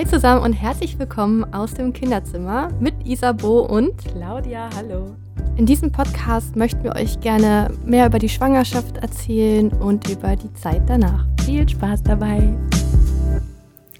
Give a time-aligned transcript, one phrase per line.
[0.00, 4.70] Hi zusammen und herzlich willkommen aus dem Kinderzimmer mit Isabo und Claudia.
[4.74, 5.14] Hallo.
[5.58, 10.50] In diesem Podcast möchten wir euch gerne mehr über die Schwangerschaft erzählen und über die
[10.54, 11.26] Zeit danach.
[11.44, 12.50] Viel Spaß dabei.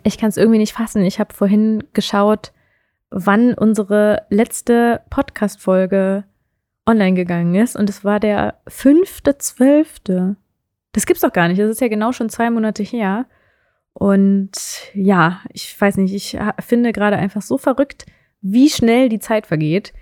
[0.02, 1.04] Ich kann es irgendwie nicht fassen.
[1.04, 2.52] Ich habe vorhin geschaut,
[3.10, 6.24] wann unsere letzte Podcast-Folge
[6.88, 10.36] online gegangen ist und es war der fünfte zwölfte.
[10.92, 11.60] Das gibt's doch gar nicht.
[11.60, 13.26] Das ist ja genau schon zwei Monate her.
[14.00, 14.52] Und
[14.94, 18.06] ja, ich weiß nicht, ich finde gerade einfach so verrückt,
[18.40, 19.92] wie schnell die Zeit vergeht.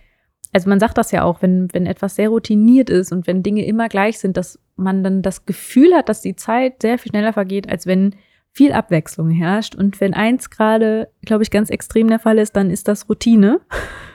[0.53, 3.67] Also man sagt das ja auch, wenn, wenn etwas sehr routiniert ist und wenn Dinge
[3.67, 7.33] immer gleich sind, dass man dann das Gefühl hat, dass die Zeit sehr viel schneller
[7.33, 8.15] vergeht, als wenn
[8.53, 9.75] viel Abwechslung herrscht.
[9.75, 13.61] Und wenn eins gerade, glaube ich, ganz extrem der Fall ist, dann ist das Routine.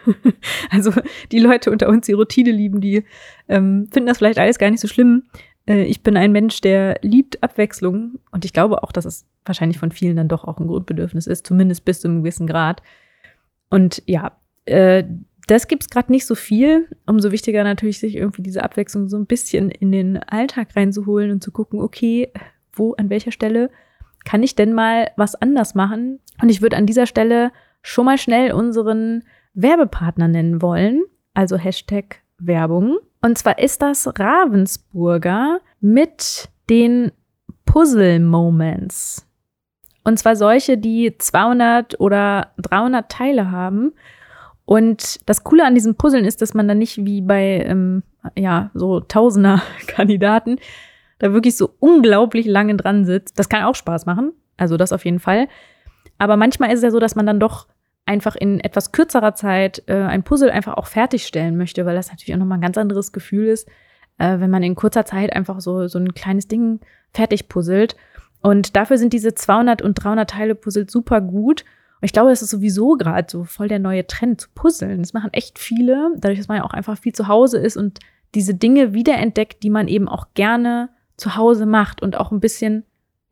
[0.69, 0.93] also
[1.33, 3.03] die Leute unter uns, die Routine lieben, die
[3.49, 5.23] ähm, finden das vielleicht alles gar nicht so schlimm.
[5.67, 9.79] Äh, ich bin ein Mensch, der liebt Abwechslung und ich glaube auch, dass es wahrscheinlich
[9.79, 12.81] von vielen dann doch auch ein Grundbedürfnis ist, zumindest bis zu einem gewissen Grad.
[13.69, 15.03] Und ja, äh,
[15.47, 16.87] das gibt's gerade nicht so viel.
[17.05, 21.43] Umso wichtiger natürlich, sich irgendwie diese Abwechslung so ein bisschen in den Alltag reinzuholen und
[21.43, 22.31] zu gucken, okay,
[22.71, 23.69] wo, an welcher Stelle
[24.23, 26.19] kann ich denn mal was anders machen?
[26.41, 32.21] Und ich würde an dieser Stelle schon mal schnell unseren Werbepartner nennen wollen, also Hashtag
[32.37, 32.97] Werbung.
[33.23, 37.13] Und zwar ist das Ravensburger mit den
[37.65, 39.25] Puzzle Moments.
[40.03, 43.93] Und zwar solche, die 200 oder 300 Teile haben.
[44.65, 48.03] Und das Coole an diesen Puzzeln ist, dass man da nicht wie bei, ähm,
[48.35, 50.57] ja, so Tausender Kandidaten
[51.19, 53.39] da wirklich so unglaublich lange dran sitzt.
[53.39, 54.33] Das kann auch Spaß machen.
[54.57, 55.47] Also das auf jeden Fall.
[56.17, 57.67] Aber manchmal ist es ja so, dass man dann doch
[58.05, 62.33] einfach in etwas kürzerer Zeit äh, ein Puzzle einfach auch fertigstellen möchte, weil das natürlich
[62.33, 63.67] auch nochmal ein ganz anderes Gefühl ist,
[64.17, 66.81] äh, wenn man in kurzer Zeit einfach so, so ein kleines Ding
[67.13, 67.95] fertig puzzelt.
[68.41, 71.63] Und dafür sind diese 200 und 300 Teile Puzzle super gut.
[72.01, 74.99] Und ich glaube, das ist sowieso gerade so voll der neue Trend zu puzzeln.
[74.99, 77.99] Das machen echt viele, dadurch, dass man ja auch einfach viel zu Hause ist und
[78.35, 82.83] diese Dinge wiederentdeckt, die man eben auch gerne zu Hause macht und auch ein bisschen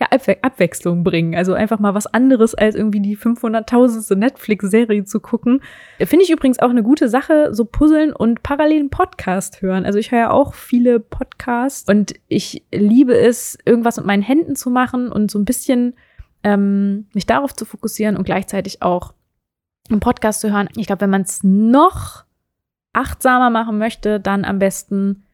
[0.01, 1.35] ja, Abwe Abwechslung bringen.
[1.35, 4.15] Also einfach mal was anderes als irgendwie die 500.000.
[4.15, 5.61] Netflix-Serie zu gucken.
[5.99, 9.85] Finde ich übrigens auch eine gute Sache, so puzzeln und parallelen Podcast hören.
[9.85, 14.55] Also ich höre ja auch viele Podcasts und ich liebe es, irgendwas mit meinen Händen
[14.55, 15.93] zu machen und so ein bisschen
[16.43, 19.13] ähm, mich darauf zu fokussieren und gleichzeitig auch
[19.89, 20.67] einen Podcast zu hören.
[20.75, 22.23] Ich glaube, wenn man es noch
[22.93, 25.25] achtsamer machen möchte, dann am besten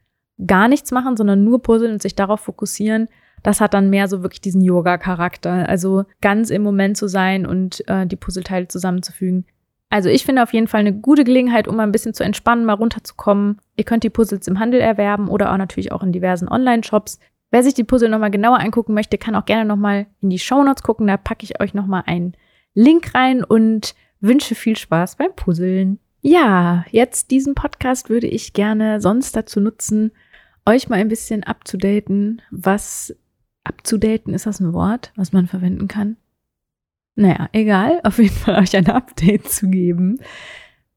[0.45, 3.07] gar nichts machen, sondern nur puzzeln und sich darauf fokussieren
[3.43, 5.67] das hat dann mehr so wirklich diesen Yoga-Charakter.
[5.67, 9.45] Also ganz im Moment zu sein und äh, die Puzzleteile zusammenzufügen.
[9.89, 12.65] Also ich finde auf jeden Fall eine gute Gelegenheit, um mal ein bisschen zu entspannen,
[12.65, 13.59] mal runterzukommen.
[13.77, 17.19] Ihr könnt die Puzzles im Handel erwerben oder auch natürlich auch in diversen Online-Shops.
[17.51, 20.83] Wer sich die Puzzle nochmal genauer angucken möchte, kann auch gerne nochmal in die Shownotes
[20.83, 21.07] gucken.
[21.07, 22.33] Da packe ich euch nochmal einen
[22.73, 25.99] Link rein und wünsche viel Spaß beim Puzzeln.
[26.21, 30.11] Ja, jetzt diesen Podcast würde ich gerne sonst dazu nutzen,
[30.65, 33.15] euch mal ein bisschen abzudaten, was
[33.67, 36.17] abzudaten, ist das ein Wort, was man verwenden kann?
[37.15, 40.19] Naja, egal, auf jeden Fall euch ein Update zu geben,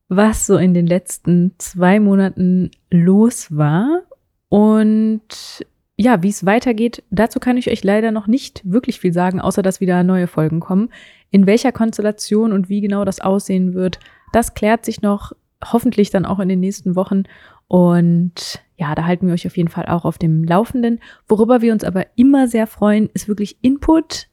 [0.08, 4.02] was so in den letzten zwei Monaten los war
[4.48, 5.64] und
[5.96, 9.60] ja, wie es weitergeht, dazu kann ich euch leider noch nicht wirklich viel sagen, außer
[9.60, 10.88] dass wieder neue Folgen kommen.
[11.30, 14.00] In welcher Konstellation und wie genau das aussehen wird,
[14.32, 15.32] das klärt sich noch
[15.62, 17.24] hoffentlich dann auch in den nächsten Wochen.
[17.70, 20.98] Und ja, da halten wir euch auf jeden Fall auch auf dem Laufenden.
[21.28, 24.26] Worüber wir uns aber immer sehr freuen, ist wirklich Input.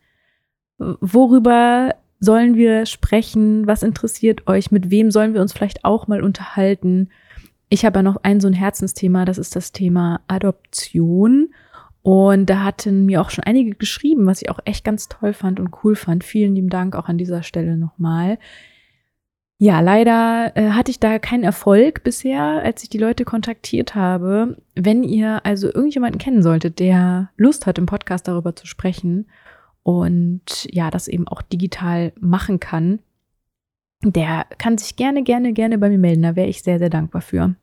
[0.80, 3.68] Worüber sollen wir sprechen?
[3.68, 4.72] Was interessiert euch?
[4.72, 7.10] Mit wem sollen wir uns vielleicht auch mal unterhalten?
[7.70, 11.54] Ich habe ja noch ein so ein Herzensthema, das ist das Thema Adoption.
[12.02, 15.60] Und da hatten mir auch schon einige geschrieben, was ich auch echt ganz toll fand
[15.60, 16.24] und cool fand.
[16.24, 18.40] Vielen lieben Dank auch an dieser Stelle nochmal.
[19.60, 24.58] Ja, leider äh, hatte ich da keinen Erfolg bisher, als ich die Leute kontaktiert habe.
[24.76, 29.28] Wenn ihr also irgendjemanden kennen solltet, der Lust hat, im Podcast darüber zu sprechen
[29.82, 33.00] und ja, das eben auch digital machen kann,
[34.04, 36.22] der kann sich gerne, gerne, gerne bei mir melden.
[36.22, 37.56] Da wäre ich sehr, sehr dankbar für.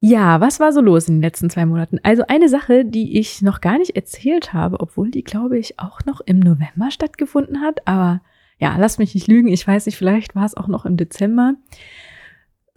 [0.00, 2.00] Ja, was war so los in den letzten zwei Monaten?
[2.02, 6.00] Also eine Sache, die ich noch gar nicht erzählt habe, obwohl die, glaube ich, auch
[6.06, 8.22] noch im November stattgefunden hat, aber
[8.58, 11.54] ja, lass mich nicht lügen, ich weiß nicht, vielleicht war es auch noch im Dezember,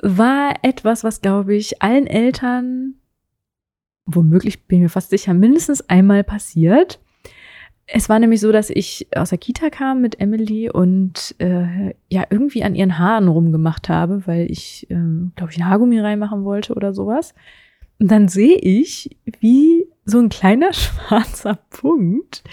[0.01, 2.95] war etwas, was, glaube ich, allen Eltern,
[4.05, 6.99] womöglich bin ich mir fast sicher, mindestens einmal passiert.
[7.87, 12.23] Es war nämlich so, dass ich aus der Kita kam mit Emily und äh, ja
[12.29, 14.95] irgendwie an ihren Haaren rumgemacht habe, weil ich, äh,
[15.35, 17.35] glaube ich, ein Haargummi reinmachen wollte oder sowas.
[17.99, 22.43] Und dann sehe ich, wie so ein kleiner schwarzer Punkt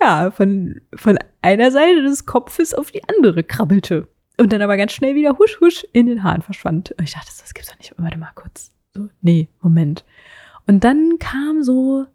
[0.00, 4.08] ja, von, von einer Seite des Kopfes auf die andere krabbelte.
[4.40, 6.92] Und dann aber ganz schnell wieder husch, husch in den Haaren verschwand.
[6.92, 7.92] Und ich dachte, das gibt's doch nicht.
[7.96, 8.72] Warte mal kurz.
[8.94, 10.04] So, nee, Moment.
[10.66, 12.06] Und dann kam so,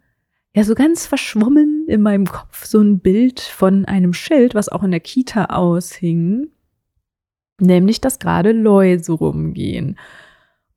[0.54, 4.82] ja, so ganz verschwommen in meinem Kopf so ein Bild von einem Schild, was auch
[4.82, 6.48] in der Kita aushing.
[7.60, 9.98] Nämlich, dass gerade Läuse rumgehen.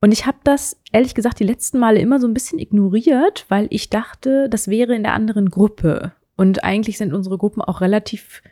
[0.00, 3.66] Und ich habe das, ehrlich gesagt, die letzten Male immer so ein bisschen ignoriert, weil
[3.70, 6.12] ich dachte, das wäre in der anderen Gruppe.
[6.38, 8.42] Und eigentlich sind unsere Gruppen auch relativ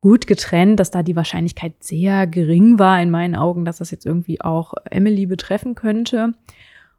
[0.00, 4.06] gut getrennt, dass da die Wahrscheinlichkeit sehr gering war in meinen Augen, dass das jetzt
[4.06, 6.32] irgendwie auch Emily betreffen könnte.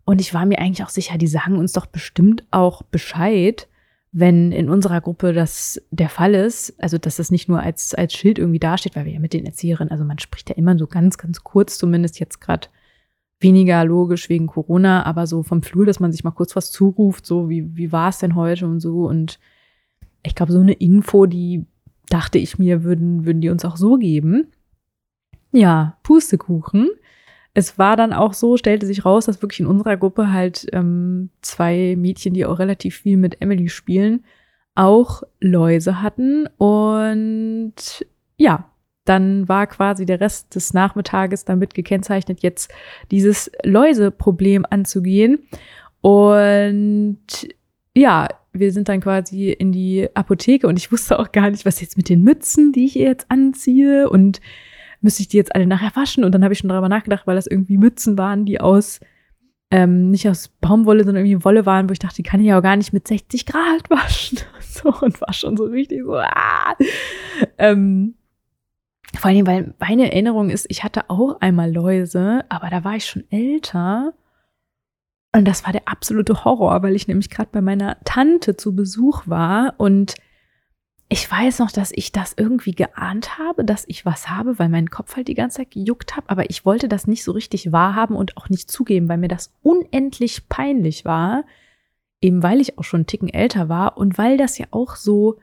[0.06, 3.68] Und ich war mir eigentlich auch sicher, die sagen uns doch bestimmt auch Bescheid,
[4.12, 6.76] wenn in unserer Gruppe das der Fall ist.
[6.78, 9.48] Also, dass das nicht nur als, als Schild irgendwie dasteht, weil wir ja mit den
[9.48, 12.68] Erzieherinnen, also man spricht ja immer so ganz, ganz kurz, zumindest jetzt gerade
[13.40, 17.26] weniger logisch wegen Corona, aber so vom Flur, dass man sich mal kurz was zuruft,
[17.26, 19.08] so wie, wie war es denn heute und so.
[19.08, 19.40] Und
[20.24, 21.66] ich glaube, so eine Info, die
[22.10, 24.48] dachte ich mir, würden, würden die uns auch so geben.
[25.52, 26.90] Ja, Pustekuchen.
[27.54, 31.30] Es war dann auch so, stellte sich raus, dass wirklich in unserer Gruppe halt ähm,
[31.42, 34.24] zwei Mädchen, die auch relativ viel mit Emily spielen,
[34.76, 36.48] auch Läuse hatten.
[36.58, 37.74] Und
[38.38, 38.70] ja,
[39.06, 42.72] dann war quasi der Rest des Nachmittages damit gekennzeichnet, jetzt
[43.10, 45.40] dieses Läuseproblem anzugehen.
[46.02, 47.18] Und
[47.96, 51.82] ja, wir sind dann quasi in die Apotheke und ich wusste auch gar nicht, was
[51.82, 54.42] jetzt mit den Mützen, die ich jetzt anziehe und
[55.02, 57.36] müsste ich die jetzt alle nachher waschen und dann habe ich schon darüber nachgedacht, weil
[57.36, 59.00] das irgendwie Mützen waren, die aus
[59.72, 62.58] ähm, nicht aus Baumwolle, sondern irgendwie Wolle waren, wo ich dachte, die kann ich ja
[62.58, 64.40] auch gar nicht mit 60 Grad waschen.
[64.60, 66.76] So, und war schon so richtig so, ah.
[67.58, 68.16] ähm,
[69.18, 73.06] vor allem, weil meine Erinnerung ist, ich hatte auch einmal Läuse, aber da war ich
[73.06, 74.14] schon älter.
[75.32, 79.24] Und das war der absolute Horror, weil ich nämlich gerade bei meiner Tante zu Besuch
[79.28, 80.16] war und
[81.12, 84.92] ich weiß noch, dass ich das irgendwie geahnt habe, dass ich was habe, weil mein
[84.92, 88.16] Kopf halt die ganze Zeit gejuckt hat, aber ich wollte das nicht so richtig wahrhaben
[88.16, 91.46] und auch nicht zugeben, weil mir das unendlich peinlich war,
[92.22, 95.40] eben weil ich auch schon einen Ticken älter war und weil das ja auch so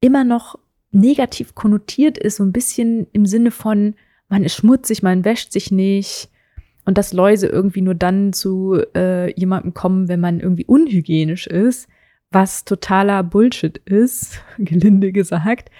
[0.00, 0.58] immer noch
[0.90, 3.94] negativ konnotiert ist, so ein bisschen im Sinne von,
[4.28, 6.28] man ist schmutzig, man wäscht sich nicht
[6.84, 11.88] und dass Läuse irgendwie nur dann zu äh, jemandem kommen, wenn man irgendwie unhygienisch ist,
[12.30, 15.70] was totaler Bullshit ist, gelinde gesagt.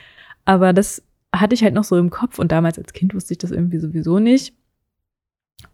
[0.44, 1.02] Aber das
[1.34, 3.78] hatte ich halt noch so im Kopf und damals als Kind wusste ich das irgendwie
[3.78, 4.54] sowieso nicht.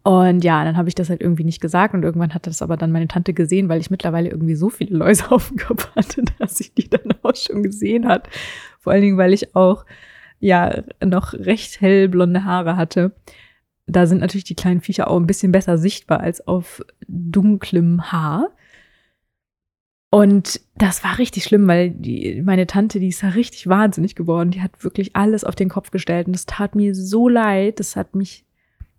[0.02, 2.76] Und ja, dann habe ich das halt irgendwie nicht gesagt und irgendwann hat das aber
[2.76, 6.22] dann meine Tante gesehen, weil ich mittlerweile irgendwie so viele Läuse auf dem Kopf hatte,
[6.38, 8.28] dass sie die dann auch schon gesehen hat.
[8.78, 9.84] Vor allen Dingen, weil ich auch
[10.38, 13.12] ja noch recht hellblonde Haare hatte.
[13.92, 18.50] Da sind natürlich die kleinen Viecher auch ein bisschen besser sichtbar als auf dunklem Haar.
[20.12, 24.50] Und das war richtig schlimm, weil die, meine Tante, die ist ja richtig wahnsinnig geworden.
[24.50, 26.26] Die hat wirklich alles auf den Kopf gestellt.
[26.26, 27.78] Und das tat mir so leid.
[27.78, 28.44] Das hat mich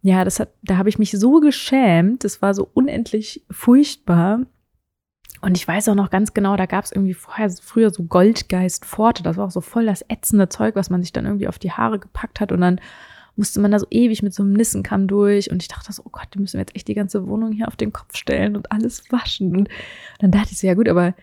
[0.01, 2.23] ja, das hat, da habe ich mich so geschämt.
[2.23, 4.41] Das war so unendlich furchtbar.
[5.41, 9.23] Und ich weiß auch noch ganz genau, da gab es irgendwie vorher, früher so Goldgeist-Pforte.
[9.23, 11.71] Das war auch so voll das ätzende Zeug, was man sich dann irgendwie auf die
[11.71, 12.51] Haare gepackt hat.
[12.51, 12.79] Und dann
[13.41, 15.49] musste man da so ewig mit so einem Nissenkamm durch.
[15.49, 17.67] Und ich dachte so, oh Gott, die müssen wir jetzt echt die ganze Wohnung hier
[17.67, 19.57] auf den Kopf stellen und alles waschen.
[19.57, 19.67] Und
[20.19, 21.15] dann dachte ich so, ja gut, aber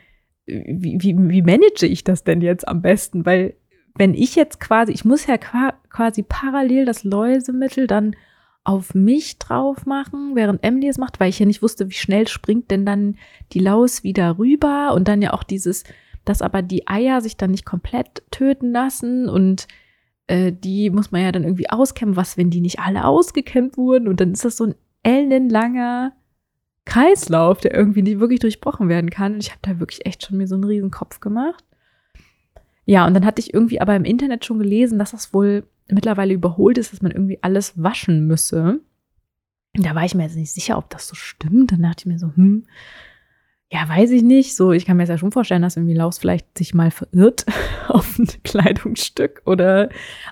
[0.47, 3.25] wie, wie, wie manage ich das denn jetzt am besten?
[3.25, 3.55] Weil
[3.94, 8.17] wenn ich jetzt quasi, ich muss ja quasi parallel das Läusemittel dann
[8.65, 12.27] auf mich drauf machen, während Emily es macht, weil ich ja nicht wusste, wie schnell
[12.27, 13.15] springt denn dann
[13.53, 15.84] die Laus wieder rüber und dann ja auch dieses,
[16.25, 19.69] dass aber die Eier sich dann nicht komplett töten lassen und
[20.29, 24.06] äh, die muss man ja dann irgendwie auskämmen, was, wenn die nicht alle ausgekämmt wurden
[24.06, 26.13] und dann ist das so ein ellenlanger
[26.85, 30.39] Kreislauf, der irgendwie nicht wirklich durchbrochen werden kann und ich habe da wirklich echt schon
[30.39, 31.65] mir so einen riesen Kopf gemacht.
[32.85, 36.35] Ja, und dann hatte ich irgendwie aber im Internet schon gelesen, dass das wohl mittlerweile
[36.35, 38.81] überholt ist, dass man irgendwie alles waschen müsse.
[39.75, 41.73] Da war ich mir jetzt nicht sicher, ob das so stimmt.
[41.73, 42.67] Dann dachte ich mir so, hm,
[43.70, 44.56] ja, weiß ich nicht.
[44.56, 47.44] So, ich kann mir jetzt ja schon vorstellen, dass irgendwie Laus vielleicht sich mal verirrt
[47.89, 49.91] auf ein Kleidungsstück oder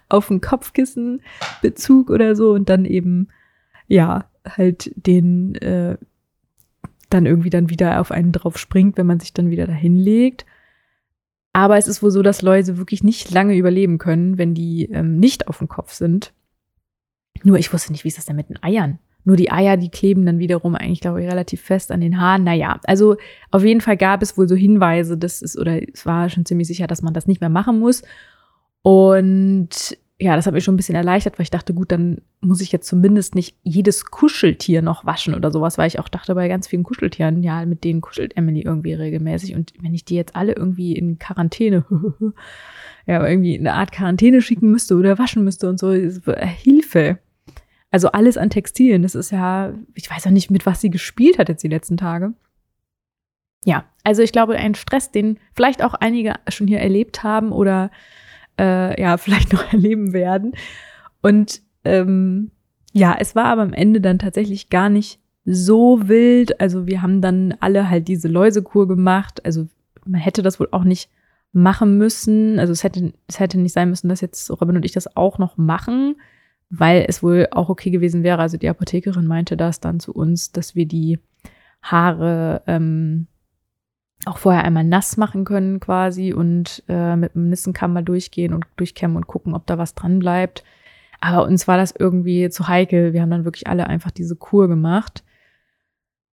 [0.08, 3.28] auf einen Kopfkissenbezug oder so und dann eben,
[3.88, 5.98] ja, halt den äh,
[7.10, 10.46] dann irgendwie dann wieder auf einen drauf springt, wenn man sich dann wieder dahin legt.
[11.52, 15.18] Aber es ist wohl so, dass Läuse wirklich nicht lange überleben können, wenn die ähm,
[15.18, 16.32] nicht auf dem Kopf sind.
[17.44, 18.98] Nur ich wusste nicht, wie ist das denn mit den Eiern?
[19.26, 22.44] Nur die Eier, die kleben dann wiederum eigentlich, glaube ich, relativ fest an den Haaren.
[22.44, 23.16] Naja, also
[23.50, 26.68] auf jeden Fall gab es wohl so Hinweise, dass es, oder es war schon ziemlich
[26.68, 28.02] sicher, dass man das nicht mehr machen muss.
[28.82, 32.60] Und ja, das hat mich schon ein bisschen erleichtert, weil ich dachte, gut, dann muss
[32.60, 36.46] ich jetzt zumindest nicht jedes Kuscheltier noch waschen oder sowas, weil ich auch dachte, bei
[36.46, 39.56] ganz vielen Kuscheltieren, ja, mit denen kuschelt Emily irgendwie regelmäßig.
[39.56, 41.84] Und wenn ich die jetzt alle irgendwie in Quarantäne,
[43.06, 47.18] ja, irgendwie in eine Art Quarantäne schicken müsste oder waschen müsste und so, äh, Hilfe.
[47.90, 51.38] Also alles an Textilien, das ist ja, ich weiß auch nicht, mit was sie gespielt
[51.38, 52.34] hat jetzt die letzten Tage.
[53.64, 57.90] Ja, also ich glaube, ein Stress, den vielleicht auch einige schon hier erlebt haben oder
[58.58, 60.52] äh, ja, vielleicht noch erleben werden.
[61.22, 62.50] Und ähm,
[62.92, 66.60] ja, es war aber am Ende dann tatsächlich gar nicht so wild.
[66.60, 69.44] Also wir haben dann alle halt diese Läusekur gemacht.
[69.44, 69.68] Also
[70.04, 71.10] man hätte das wohl auch nicht
[71.52, 72.58] machen müssen.
[72.58, 75.38] Also es hätte, es hätte nicht sein müssen, dass jetzt Robin und ich das auch
[75.38, 76.16] noch machen,
[76.70, 78.40] weil es wohl auch okay gewesen wäre.
[78.40, 81.18] Also die Apothekerin meinte das dann zu uns, dass wir die
[81.82, 83.26] Haare ähm,
[84.24, 88.66] auch vorher einmal nass machen können quasi und äh, mit dem Nissenkamm mal durchgehen und
[88.76, 90.64] durchkämmen und gucken, ob da was dran bleibt.
[91.20, 93.12] Aber uns war das irgendwie zu heikel.
[93.12, 95.22] Wir haben dann wirklich alle einfach diese Kur gemacht.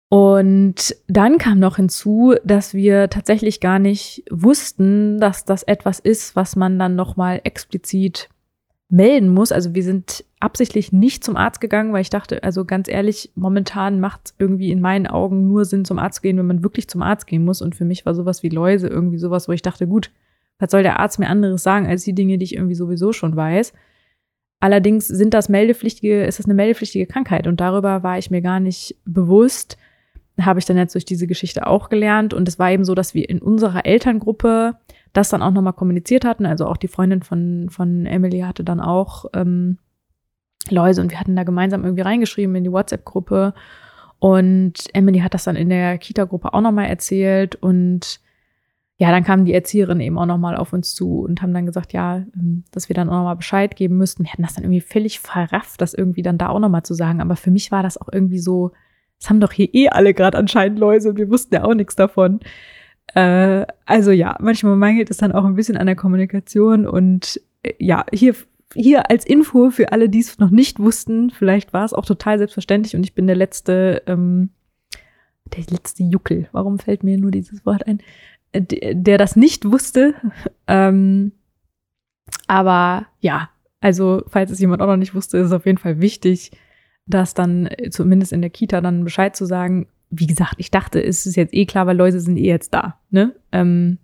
[0.08, 6.34] Und dann kam noch hinzu, dass wir tatsächlich gar nicht wussten, dass das etwas ist,
[6.34, 8.28] was man dann noch mal explizit
[8.90, 9.52] melden muss.
[9.52, 14.00] Also wir sind absichtlich nicht zum Arzt gegangen, weil ich dachte, also ganz ehrlich, momentan
[14.00, 16.88] macht es irgendwie in meinen Augen nur Sinn, zum Arzt zu gehen, wenn man wirklich
[16.88, 17.62] zum Arzt gehen muss.
[17.62, 20.10] Und für mich war sowas wie Läuse irgendwie sowas, wo ich dachte, gut,
[20.58, 23.36] was soll der Arzt mir anderes sagen als die Dinge, die ich irgendwie sowieso schon
[23.36, 23.72] weiß.
[24.60, 28.60] Allerdings sind das meldepflichtige, ist das eine meldepflichtige Krankheit und darüber war ich mir gar
[28.60, 29.78] nicht bewusst.
[30.38, 32.34] Habe ich dann jetzt durch diese Geschichte auch gelernt.
[32.34, 34.76] Und es war eben so, dass wir in unserer Elterngruppe
[35.12, 36.46] das dann auch nochmal kommuniziert hatten.
[36.46, 39.78] Also auch die Freundin von, von Emily hatte dann auch ähm,
[40.68, 43.54] Läuse und wir hatten da gemeinsam irgendwie reingeschrieben in die WhatsApp-Gruppe.
[44.18, 47.56] Und Emily hat das dann in der Kita-Gruppe auch nochmal erzählt.
[47.56, 48.20] Und
[48.98, 51.94] ja, dann kamen die Erzieherinnen eben auch nochmal auf uns zu und haben dann gesagt,
[51.94, 54.24] ja, ähm, dass wir dann auch nochmal Bescheid geben müssten.
[54.24, 57.20] Wir hatten das dann irgendwie völlig verrafft, das irgendwie dann da auch nochmal zu sagen.
[57.22, 58.72] Aber für mich war das auch irgendwie so,
[59.18, 61.96] es haben doch hier eh alle gerade anscheinend Läuse und wir wussten ja auch nichts
[61.96, 62.40] davon.
[63.14, 67.74] Äh, also ja, manchmal mangelt es dann auch ein bisschen an der Kommunikation und äh,
[67.78, 68.34] ja, hier
[68.74, 72.38] hier als Info für alle, die es noch nicht wussten, vielleicht war es auch total
[72.38, 74.50] selbstverständlich und ich bin der letzte, ähm,
[75.56, 76.48] der letzte Juckel.
[76.52, 78.00] Warum fällt mir nur dieses Wort ein?
[78.52, 80.14] Äh, der, der das nicht wusste.
[80.68, 81.32] ähm,
[82.46, 83.50] aber ja,
[83.80, 86.52] also falls es jemand auch noch nicht wusste, ist es auf jeden Fall wichtig,
[87.06, 91.02] das dann äh, zumindest in der Kita dann Bescheid zu sagen, wie gesagt, ich dachte,
[91.02, 92.98] es ist jetzt eh klar, weil Läuse sind eh jetzt da.
[93.10, 93.34] Ne?
[93.52, 93.98] Ähm,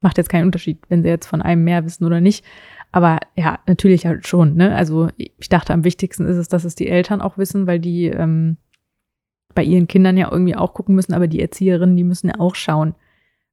[0.00, 2.44] macht jetzt keinen Unterschied, wenn sie jetzt von einem mehr wissen oder nicht.
[2.92, 4.56] Aber ja, natürlich halt schon.
[4.56, 4.74] Ne?
[4.74, 8.06] Also ich dachte, am wichtigsten ist es, dass es die Eltern auch wissen, weil die
[8.06, 8.56] ähm,
[9.54, 12.54] bei ihren Kindern ja irgendwie auch gucken müssen, aber die Erzieherinnen, die müssen ja auch
[12.54, 12.94] schauen,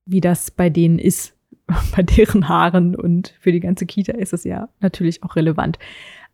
[0.06, 1.36] wie das bei denen ist,
[1.96, 2.96] bei deren Haaren.
[2.96, 5.80] Und für die ganze Kita ist es ja natürlich auch relevant.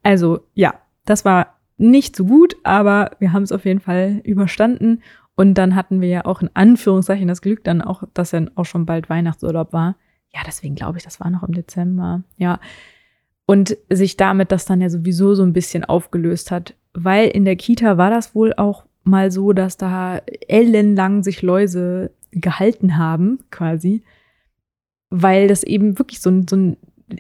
[0.03, 5.01] Also ja, das war nicht so gut, aber wir haben es auf jeden Fall überstanden
[5.35, 8.65] und dann hatten wir ja auch in Anführungszeichen das Glück dann auch, dass dann auch
[8.65, 9.95] schon bald Weihnachtsurlaub war.
[10.33, 12.23] Ja, deswegen glaube ich, das war noch im Dezember.
[12.37, 12.59] Ja.
[13.45, 16.75] Und sich damit das dann ja sowieso so ein bisschen aufgelöst hat.
[16.93, 22.11] Weil in der Kita war das wohl auch mal so, dass da ellenlang sich Läuse
[22.31, 24.03] gehalten haben, quasi.
[25.09, 26.77] Weil das eben wirklich so ein, so ein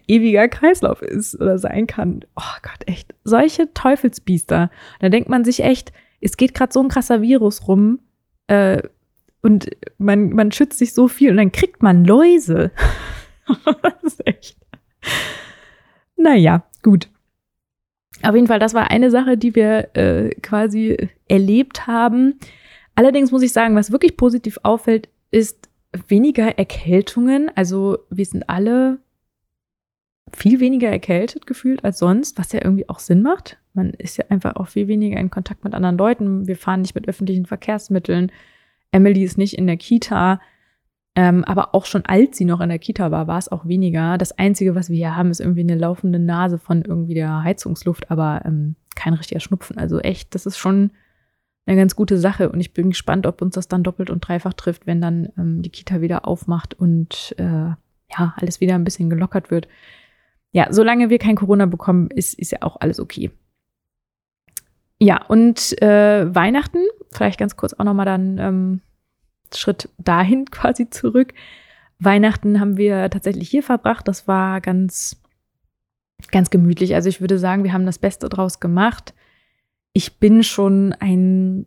[0.07, 2.21] ewiger Kreislauf ist oder sein kann.
[2.35, 3.13] Oh Gott, echt.
[3.23, 4.69] Solche Teufelsbiester.
[4.99, 5.91] Da denkt man sich echt,
[6.23, 7.99] es geht gerade so ein krasser Virus rum
[8.47, 8.81] äh,
[9.41, 12.71] und man, man schützt sich so viel und dann kriegt man Läuse.
[13.81, 14.57] das ist echt.
[16.15, 17.09] Naja, gut.
[18.21, 22.39] Auf jeden Fall, das war eine Sache, die wir äh, quasi erlebt haben.
[22.95, 25.69] Allerdings muss ich sagen, was wirklich positiv auffällt, ist
[26.07, 27.51] weniger Erkältungen.
[27.55, 28.99] Also wir sind alle
[30.33, 33.57] viel weniger erkältet gefühlt als sonst, was ja irgendwie auch Sinn macht.
[33.73, 36.47] Man ist ja einfach auch viel weniger in Kontakt mit anderen Leuten.
[36.47, 38.31] Wir fahren nicht mit öffentlichen Verkehrsmitteln.
[38.91, 40.39] Emily ist nicht in der Kita.
[41.15, 44.17] Ähm, aber auch schon als sie noch in der Kita war, war es auch weniger.
[44.17, 48.09] Das Einzige, was wir hier haben, ist irgendwie eine laufende Nase von irgendwie der Heizungsluft,
[48.09, 49.77] aber ähm, kein richtiger Schnupfen.
[49.77, 50.91] Also echt, das ist schon
[51.65, 52.49] eine ganz gute Sache.
[52.49, 55.61] Und ich bin gespannt, ob uns das dann doppelt und dreifach trifft, wenn dann ähm,
[55.61, 59.67] die Kita wieder aufmacht und äh, ja, alles wieder ein bisschen gelockert wird
[60.53, 63.31] ja, solange wir kein Corona bekommen, ist, ist ja auch alles okay.
[65.03, 66.79] Ja, und äh, Weihnachten,
[67.11, 68.81] vielleicht ganz kurz auch nochmal dann ähm,
[69.53, 71.33] Schritt dahin quasi zurück.
[71.99, 74.07] Weihnachten haben wir tatsächlich hier verbracht.
[74.07, 75.21] Das war ganz,
[76.31, 76.95] ganz gemütlich.
[76.95, 79.13] Also ich würde sagen, wir haben das Beste draus gemacht.
[79.91, 81.65] Ich bin schon ein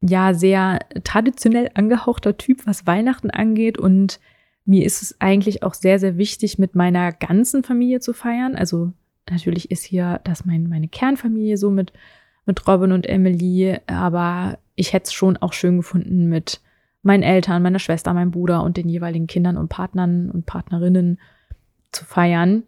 [0.00, 4.18] ja sehr traditionell angehauchter Typ, was Weihnachten angeht und
[4.64, 8.56] mir ist es eigentlich auch sehr, sehr wichtig, mit meiner ganzen Familie zu feiern.
[8.56, 8.92] Also
[9.30, 11.92] natürlich ist hier das mein, meine Kernfamilie so mit,
[12.46, 16.60] mit Robin und Emily, aber ich hätte es schon auch schön gefunden mit
[17.02, 21.20] meinen Eltern, meiner Schwester, meinem Bruder und den jeweiligen Kindern und Partnern und Partnerinnen
[21.92, 22.64] zu feiern.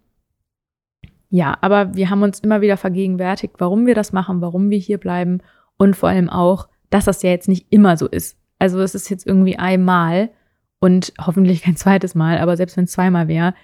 [1.30, 4.98] Ja, aber wir haben uns immer wieder vergegenwärtigt, warum wir das machen, warum wir hier
[4.98, 5.40] bleiben
[5.76, 8.38] und vor allem auch, dass das ja jetzt nicht immer so ist.
[8.58, 10.30] Also es ist jetzt irgendwie einmal
[10.78, 13.54] und hoffentlich kein zweites Mal, aber selbst wenn es zweimal wäre,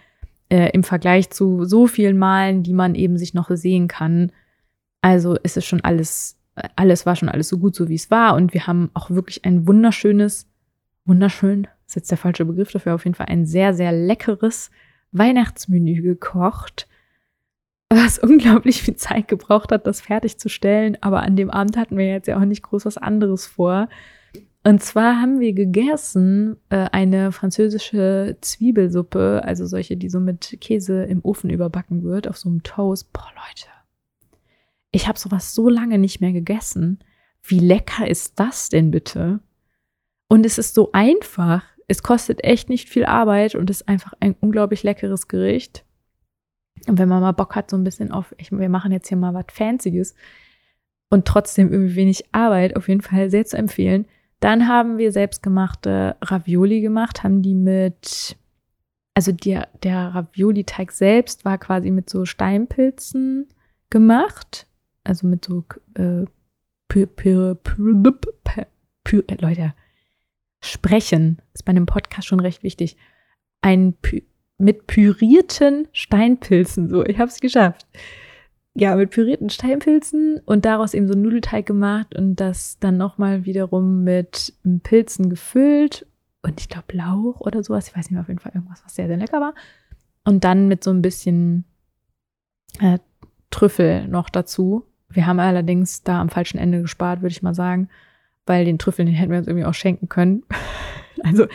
[0.49, 4.33] äh, im Vergleich zu so vielen Malen, die man eben sich noch sehen kann,
[5.03, 6.39] also ist es schon alles,
[6.75, 9.45] alles war schon alles so gut, so wie es war und wir haben auch wirklich
[9.45, 10.47] ein wunderschönes,
[11.05, 14.71] wunderschön, ist jetzt der falsche Begriff dafür, auf jeden Fall ein sehr, sehr leckeres
[15.11, 16.89] Weihnachtsmenü gekocht
[17.95, 20.97] was unglaublich viel Zeit gebraucht hat, das fertigzustellen.
[21.01, 23.89] Aber an dem Abend hatten wir jetzt ja auch nicht groß was anderes vor.
[24.65, 31.03] Und zwar haben wir gegessen äh, eine französische Zwiebelsuppe, also solche, die so mit Käse
[31.05, 33.13] im Ofen überbacken wird, auf so einem Toast.
[33.13, 33.67] Boah, Leute,
[34.93, 37.01] ich habe sowas so lange nicht mehr gegessen.
[37.43, 39.41] Wie lecker ist das denn bitte?
[40.29, 41.65] Und es ist so einfach.
[41.89, 45.85] Es kostet echt nicht viel Arbeit und ist einfach ein unglaublich leckeres Gericht.
[46.87, 49.17] Und wenn man mal Bock hat, so ein bisschen auf, ich, wir machen jetzt hier
[49.17, 50.15] mal was Fancyes
[51.11, 54.07] und trotzdem irgendwie wenig Arbeit, auf jeden Fall sehr zu empfehlen.
[54.41, 58.37] Dann haben wir selbstgemachte Ravioli gemacht, haben die mit,
[59.15, 63.49] also der, der Ravioli-Teig selbst war quasi mit so Steinpilzen
[63.91, 64.67] gemacht,
[65.05, 66.25] also mit so äh,
[66.89, 67.07] pü,
[69.41, 69.75] Leute,
[70.61, 72.97] sprechen ist bei einem Podcast schon recht wichtig.
[73.61, 74.23] Ein pü,
[74.59, 76.89] mit pürierten Steinpilzen.
[76.89, 77.87] So, ich habe es geschafft.
[78.75, 83.45] Ja, mit pürierten Steinpilzen und daraus eben so einen Nudelteig gemacht und das dann nochmal
[83.45, 86.07] wiederum mit Pilzen gefüllt
[86.43, 87.89] und ich glaube Lauch oder sowas.
[87.89, 89.55] Ich weiß nicht mehr, auf jeden Fall irgendwas, was sehr, sehr lecker war.
[90.25, 91.65] Und dann mit so ein bisschen
[92.81, 92.99] äh,
[93.51, 94.87] Trüffel noch dazu.
[95.15, 97.89] Wir haben allerdings da am falschen Ende gespart, würde ich mal sagen,
[98.47, 100.45] weil den Trüffel, den hätten wir uns irgendwie auch schenken können.
[101.23, 101.47] also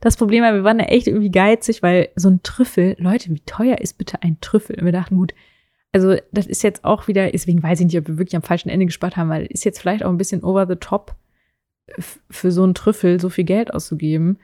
[0.00, 3.40] das Problem war, wir waren da echt irgendwie geizig, weil so ein Trüffel, Leute, wie
[3.40, 4.78] teuer ist bitte ein Trüffel?
[4.78, 5.32] Und wir dachten, gut,
[5.92, 8.68] also das ist jetzt auch wieder, deswegen weiß ich nicht, ob wir wirklich am falschen
[8.68, 11.14] Ende gespart haben, weil ist jetzt vielleicht auch ein bisschen over the top
[12.30, 14.38] für so einen Trüffel so viel Geld auszugeben.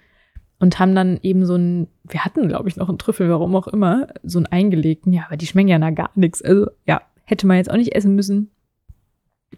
[0.60, 3.66] Und haben dann eben so ein, wir hatten, glaube ich, noch einen Trüffel, warum auch
[3.66, 6.42] immer, so einen eingelegten, ja, aber die schmecken ja nach gar nichts.
[6.42, 8.50] Also ja, hätte man jetzt auch nicht essen müssen.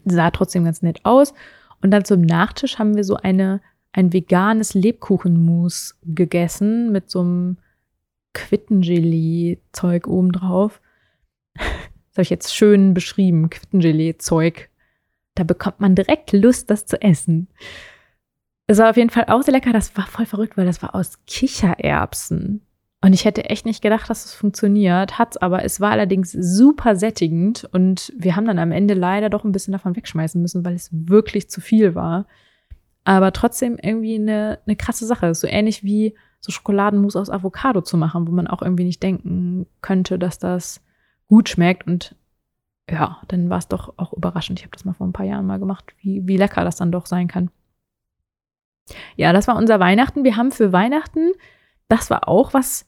[0.05, 1.35] Sah trotzdem ganz nett aus.
[1.81, 3.61] Und dann zum Nachtisch haben wir so eine
[3.93, 7.59] ein veganes Lebkuchenmus gegessen mit so einem
[8.35, 10.81] Quittengelee-Zeug obendrauf.
[12.15, 14.69] Das habe ich jetzt schön beschrieben, Quittengelee-Zeug.
[15.35, 17.49] Da bekommt man direkt Lust, das zu essen.
[18.67, 19.73] Es war auf jeden Fall auch sehr lecker.
[19.73, 22.61] Das war voll verrückt, weil das war aus Kichererbsen.
[23.05, 25.19] Und ich hätte echt nicht gedacht, dass das funktioniert.
[25.19, 25.65] Hat's aber.
[25.65, 27.69] Es war allerdings super sättigend.
[27.73, 30.89] Und wir haben dann am Ende leider doch ein bisschen davon wegschmeißen müssen, weil es
[30.93, 32.27] wirklich zu viel war
[33.05, 35.35] aber trotzdem irgendwie eine, eine krasse Sache.
[35.35, 39.67] So ähnlich wie so Schokoladenmus aus Avocado zu machen, wo man auch irgendwie nicht denken
[39.81, 40.81] könnte, dass das
[41.29, 41.87] gut schmeckt.
[41.87, 42.17] Und
[42.91, 44.59] ja, dann war es doch auch überraschend.
[44.59, 46.93] Ich habe das mal vor ein paar Jahren mal gemacht, wie, wie lecker das dann
[46.93, 47.51] doch sein kann.
[49.17, 50.25] Ja, das war unser Weihnachten.
[50.25, 51.33] Wir haben für Weihnachten,
[51.89, 52.87] das war auch was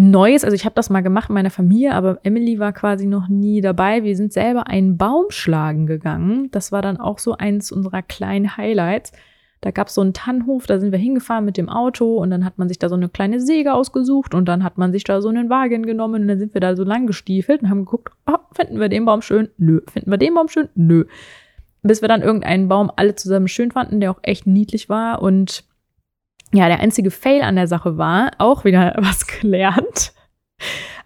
[0.00, 0.44] Neues.
[0.44, 3.60] Also ich habe das mal gemacht in meiner Familie, aber Emily war quasi noch nie
[3.60, 4.04] dabei.
[4.04, 6.52] Wir sind selber einen Baum schlagen gegangen.
[6.52, 9.10] Das war dann auch so eins unserer kleinen Highlights.
[9.60, 12.44] Da gab es so einen Tannenhof, da sind wir hingefahren mit dem Auto und dann
[12.44, 15.20] hat man sich da so eine kleine Säge ausgesucht und dann hat man sich da
[15.20, 18.12] so einen Wagen genommen und dann sind wir da so lang gestiefelt und haben geguckt,
[18.28, 19.48] oh, finden wir den Baum schön?
[19.58, 19.80] Nö.
[19.90, 20.68] Finden wir den Baum schön?
[20.76, 21.06] Nö.
[21.82, 25.64] Bis wir dann irgendeinen Baum alle zusammen schön fanden, der auch echt niedlich war und
[26.52, 30.12] ja, der einzige Fail an der Sache war, auch wieder was gelernt.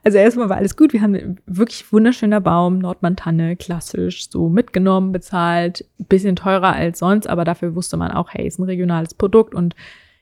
[0.05, 0.93] Also erstmal war alles gut.
[0.93, 7.45] Wir haben wirklich wunderschöner Baum, Nordmantanne, klassisch, so mitgenommen, bezahlt, bisschen teurer als sonst, aber
[7.45, 9.77] dafür wusste man auch, hey, ist ein regionales Produkt und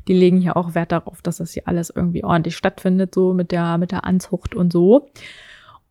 [0.08, 3.52] die legen hier auch Wert darauf, dass das hier alles irgendwie ordentlich stattfindet, so mit
[3.52, 5.08] der, mit der Anzucht und so.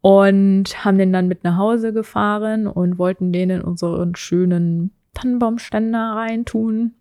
[0.02, 6.14] Und haben den dann mit nach Hause gefahren und wollten den in unseren schönen Tannenbaumständer
[6.16, 6.94] reintun.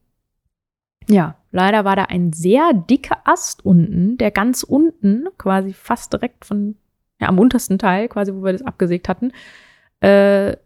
[1.07, 6.45] Ja, leider war da ein sehr dicker Ast unten, der ganz unten, quasi fast direkt
[6.45, 6.77] von,
[7.21, 9.33] ja, am untersten Teil, quasi, wo wir das abgesägt hatten,
[10.01, 10.57] äh,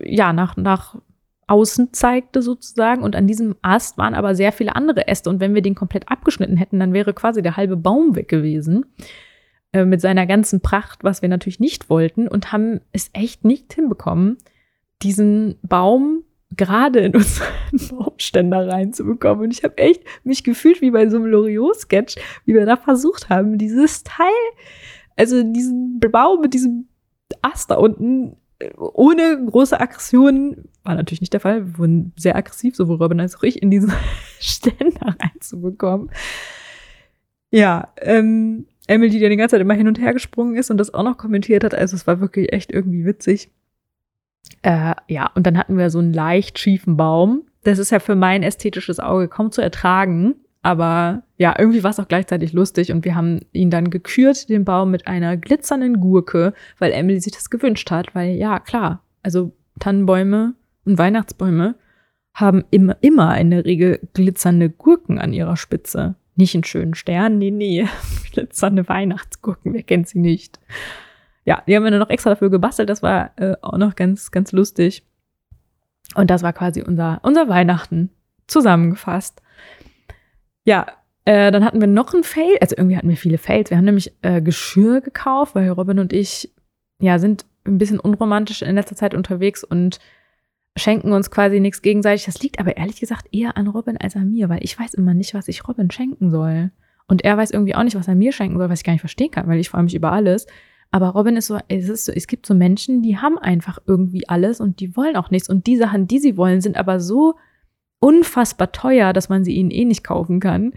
[0.00, 0.96] ja, nach, nach
[1.46, 3.02] außen zeigte sozusagen.
[3.02, 5.30] Und an diesem Ast waren aber sehr viele andere Äste.
[5.30, 8.86] Und wenn wir den komplett abgeschnitten hätten, dann wäre quasi der halbe Baum weg gewesen.
[9.72, 12.28] Äh, mit seiner ganzen Pracht, was wir natürlich nicht wollten.
[12.28, 14.38] Und haben es echt nicht hinbekommen,
[15.02, 16.22] diesen Baum
[16.56, 17.48] gerade in unseren
[17.90, 19.44] Baumständer reinzubekommen.
[19.44, 23.28] Und ich habe echt mich gefühlt wie bei so einem Loriot-Sketch, wie wir da versucht
[23.28, 24.26] haben, dieses Teil,
[25.16, 26.88] also diesen Baum mit diesem
[27.42, 32.36] Ast da unten äh, ohne große Aggression, war natürlich nicht der Fall, wir wurden sehr
[32.36, 33.92] aggressiv, sowohl Robin als auch ich, in diesen
[34.40, 36.10] Ständer reinzubekommen.
[37.50, 40.92] Ja, ähm, Emily, die die ganze Zeit immer hin und her gesprungen ist und das
[40.92, 43.50] auch noch kommentiert hat, also es war wirklich echt irgendwie witzig.
[44.62, 47.42] Äh, ja, und dann hatten wir so einen leicht schiefen Baum.
[47.64, 50.36] Das ist ja für mein ästhetisches Auge kaum zu ertragen.
[50.62, 54.64] Aber ja, irgendwie war es auch gleichzeitig lustig und wir haben ihn dann gekürt, den
[54.64, 58.14] Baum, mit einer glitzernden Gurke, weil Emily sich das gewünscht hat.
[58.14, 60.54] Weil ja, klar, also Tannenbäume
[60.86, 61.74] und Weihnachtsbäume
[62.32, 66.14] haben immer, immer in der Regel glitzernde Gurken an ihrer Spitze.
[66.34, 67.86] Nicht einen schönen Stern, nee, nee,
[68.32, 70.58] glitzernde Weihnachtsgurken, wer kennt sie nicht?
[71.44, 74.30] Ja, die haben wir dann noch extra dafür gebastelt, das war äh, auch noch ganz,
[74.30, 75.06] ganz lustig.
[76.14, 78.10] Und das war quasi unser, unser Weihnachten
[78.46, 79.42] zusammengefasst.
[80.64, 80.86] Ja,
[81.24, 82.56] äh, dann hatten wir noch ein Fail.
[82.60, 83.70] Also irgendwie hatten wir viele Fails.
[83.70, 86.52] Wir haben nämlich äh, Geschirr gekauft, weil Robin und ich
[87.00, 89.98] ja sind ein bisschen unromantisch in letzter Zeit unterwegs und
[90.76, 92.26] schenken uns quasi nichts gegenseitig.
[92.26, 95.14] Das liegt aber ehrlich gesagt eher an Robin als an mir, weil ich weiß immer
[95.14, 96.70] nicht, was ich Robin schenken soll.
[97.06, 99.00] Und er weiß irgendwie auch nicht, was er mir schenken soll, was ich gar nicht
[99.00, 100.46] verstehen kann, weil ich freue mich über alles.
[100.94, 104.28] Aber Robin ist so, es ist so, es gibt so Menschen, die haben einfach irgendwie
[104.28, 105.48] alles und die wollen auch nichts.
[105.48, 107.34] Und die Sachen, die sie wollen, sind aber so
[107.98, 110.72] unfassbar teuer, dass man sie ihnen eh nicht kaufen kann.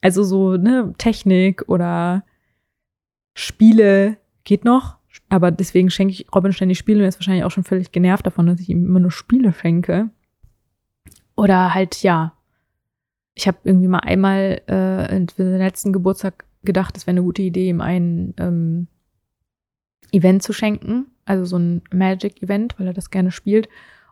[0.00, 2.24] Also so, ne, Technik oder
[3.34, 4.96] Spiele geht noch.
[5.28, 8.24] Aber deswegen schenke ich Robin ständig Spiele und er ist wahrscheinlich auch schon völlig genervt
[8.24, 10.08] davon, dass ich ihm immer nur Spiele schenke.
[11.36, 12.32] Oder halt, ja.
[13.34, 17.42] Ich habe irgendwie mal einmal äh, in den letzten Geburtstag gedacht, es wäre eine gute
[17.42, 18.88] Idee, ihm ein ähm,
[20.12, 21.06] Event zu schenken.
[21.24, 23.68] Also so ein Magic-Event, weil er das gerne spielt.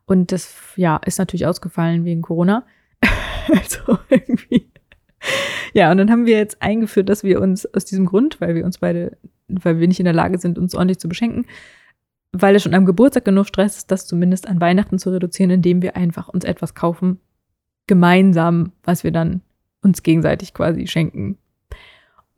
[0.07, 2.65] Und das, ja, ist natürlich ausgefallen wegen Corona.
[3.49, 4.71] also irgendwie.
[5.75, 8.65] Ja, und dann haben wir jetzt eingeführt, dass wir uns aus diesem Grund, weil wir
[8.65, 9.17] uns beide,
[9.49, 11.47] weil wir nicht in der Lage sind, uns ordentlich zu beschenken,
[12.33, 15.83] weil es schon am Geburtstag genug Stress ist, das zumindest an Weihnachten zu reduzieren, indem
[15.83, 17.21] wir einfach uns etwas kaufen,
[17.87, 19.43] gemeinsam, was wir dann
[19.83, 21.39] uns gegenseitig quasi schenken.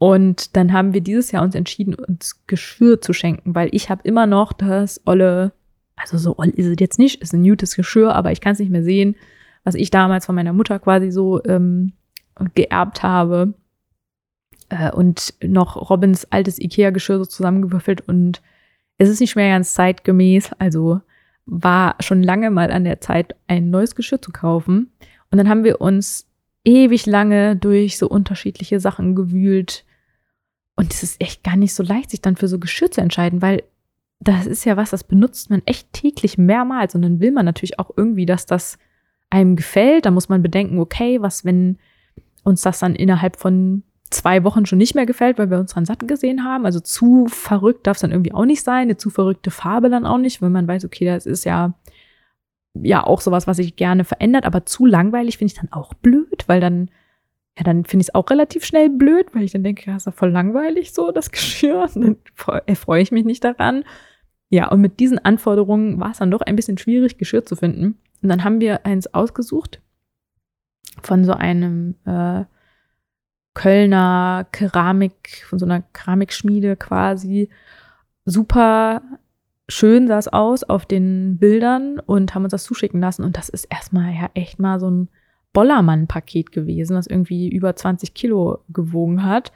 [0.01, 4.03] Und dann haben wir dieses Jahr uns entschieden, uns Geschirr zu schenken, weil ich habe
[4.03, 5.53] immer noch das olle
[6.01, 8.59] also so oll ist es jetzt nicht, ist ein newtes Geschirr, aber ich kann es
[8.59, 9.17] nicht mehr sehen,
[9.65, 11.93] was ich damals von meiner Mutter quasi so ähm,
[12.55, 13.55] geerbt habe.
[14.71, 18.41] Äh, und noch Robins altes Ikea-Geschirr so zusammengewürfelt und
[18.99, 21.01] es ist nicht mehr ganz zeitgemäß, also
[21.47, 24.93] war schon lange mal an der Zeit, ein neues Geschirr zu kaufen.
[25.31, 26.29] Und dann haben wir uns
[26.65, 29.85] ewig lange durch so unterschiedliche Sachen gewühlt.
[30.81, 33.43] Und es ist echt gar nicht so leicht, sich dann für so Geschirr zu entscheiden,
[33.43, 33.65] weil
[34.19, 37.79] das ist ja was, das benutzt man echt täglich mehrmals und dann will man natürlich
[37.79, 38.79] auch irgendwie, dass das
[39.29, 40.07] einem gefällt.
[40.07, 41.77] Da muss man bedenken, okay, was, wenn
[42.45, 45.85] uns das dann innerhalb von zwei Wochen schon nicht mehr gefällt, weil wir uns dran
[45.85, 46.65] satt gesehen haben.
[46.65, 50.07] Also zu verrückt darf es dann irgendwie auch nicht sein, eine zu verrückte Farbe dann
[50.07, 51.75] auch nicht, weil man weiß, okay, das ist ja
[52.73, 56.45] ja auch sowas, was sich gerne verändert, aber zu langweilig finde ich dann auch blöd,
[56.47, 56.91] weil dann
[57.61, 60.07] ja, dann finde ich es auch relativ schnell blöd, weil ich dann denke, ja, ist
[60.07, 61.87] ja voll langweilig so, das Geschirr.
[61.95, 62.05] Und
[62.47, 63.85] dann erfreue ich mich nicht daran.
[64.49, 67.99] Ja, und mit diesen Anforderungen war es dann doch ein bisschen schwierig, Geschirr zu finden.
[68.23, 69.83] Und dann haben wir eins ausgesucht
[71.03, 72.45] von so einem äh,
[73.53, 77.51] Kölner Keramik, von so einer Keramikschmiede quasi.
[78.25, 79.03] Super
[79.69, 83.23] schön sah es aus auf den Bildern und haben uns das zuschicken lassen.
[83.23, 85.11] Und das ist erstmal ja echt mal so ein
[85.53, 89.53] Bollermann-Paket gewesen, das irgendwie über 20 Kilo gewogen hat.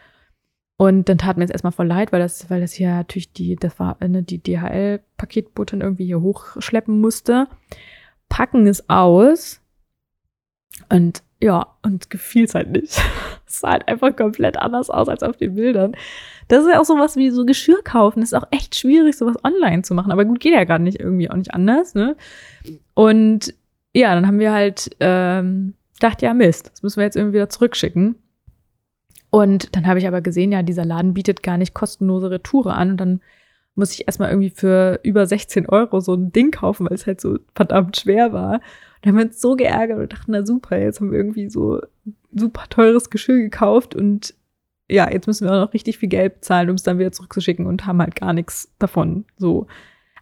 [0.76, 3.54] Und dann tat mir jetzt erstmal voll leid, weil das, weil das hier natürlich die,
[3.54, 7.46] das war ne, die DHL-Paketbotin irgendwie hier hochschleppen musste.
[8.28, 9.60] Packen es aus
[10.88, 13.00] und ja, und gefiel es halt nicht.
[13.46, 15.94] es sah halt einfach komplett anders aus als auf den Bildern.
[16.48, 18.20] Das ist ja auch sowas wie so Geschirr kaufen.
[18.20, 20.10] Das ist auch echt schwierig, sowas online zu machen.
[20.10, 22.16] Aber gut, geht ja gar nicht irgendwie auch nicht anders, ne?
[22.94, 23.54] Und
[23.94, 27.48] ja, dann haben wir halt ähm, dachte, ja, Mist, das müssen wir jetzt irgendwie wieder
[27.48, 28.16] zurückschicken.
[29.30, 32.92] Und dann habe ich aber gesehen, ja, dieser Laden bietet gar nicht kostenlose Retoure an.
[32.92, 33.20] Und dann
[33.74, 37.20] muss ich erstmal irgendwie für über 16 Euro so ein Ding kaufen, weil es halt
[37.20, 38.54] so verdammt schwer war.
[38.54, 38.60] Und
[39.02, 41.80] dann haben wir uns so geärgert und dachten, na super, jetzt haben wir irgendwie so
[42.32, 44.34] super teures Geschirr gekauft und
[44.88, 47.66] ja, jetzt müssen wir auch noch richtig viel Geld bezahlen, um es dann wieder zurückzuschicken
[47.66, 49.24] und haben halt gar nichts davon.
[49.38, 49.66] So.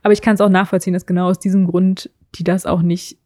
[0.02, 3.18] Aber ich kann es auch nachvollziehen, dass genau aus diesem Grund die das auch nicht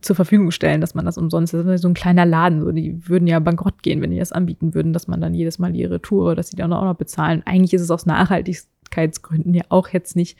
[0.00, 3.06] zur Verfügung stellen, dass man das umsonst, das ist so ein kleiner Laden, so, die
[3.06, 6.00] würden ja bankrott gehen, wenn die das anbieten würden, dass man dann jedes Mal ihre
[6.00, 7.42] Tour, dass sie dann auch noch bezahlen.
[7.44, 10.38] Eigentlich ist es aus Nachhaltigkeitsgründen ja auch jetzt nicht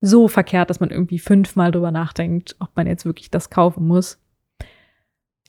[0.00, 4.18] so verkehrt, dass man irgendwie fünfmal drüber nachdenkt, ob man jetzt wirklich das kaufen muss.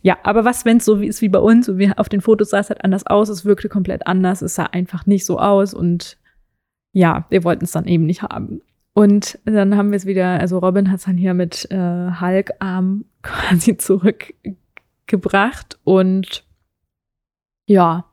[0.02, 2.52] Ja, aber was, wenn es so ist wie bei uns und wir auf den Fotos
[2.52, 5.74] sah es halt anders aus, es wirkte komplett anders, es sah einfach nicht so aus
[5.74, 6.18] und
[6.94, 8.62] ja, wir wollten es dann eben nicht haben.
[8.94, 13.06] Und dann haben wir es wieder, also Robin hat es dann hier mit äh, Hulk-Arm
[13.22, 16.46] quasi zurückgebracht und
[17.66, 18.06] ja,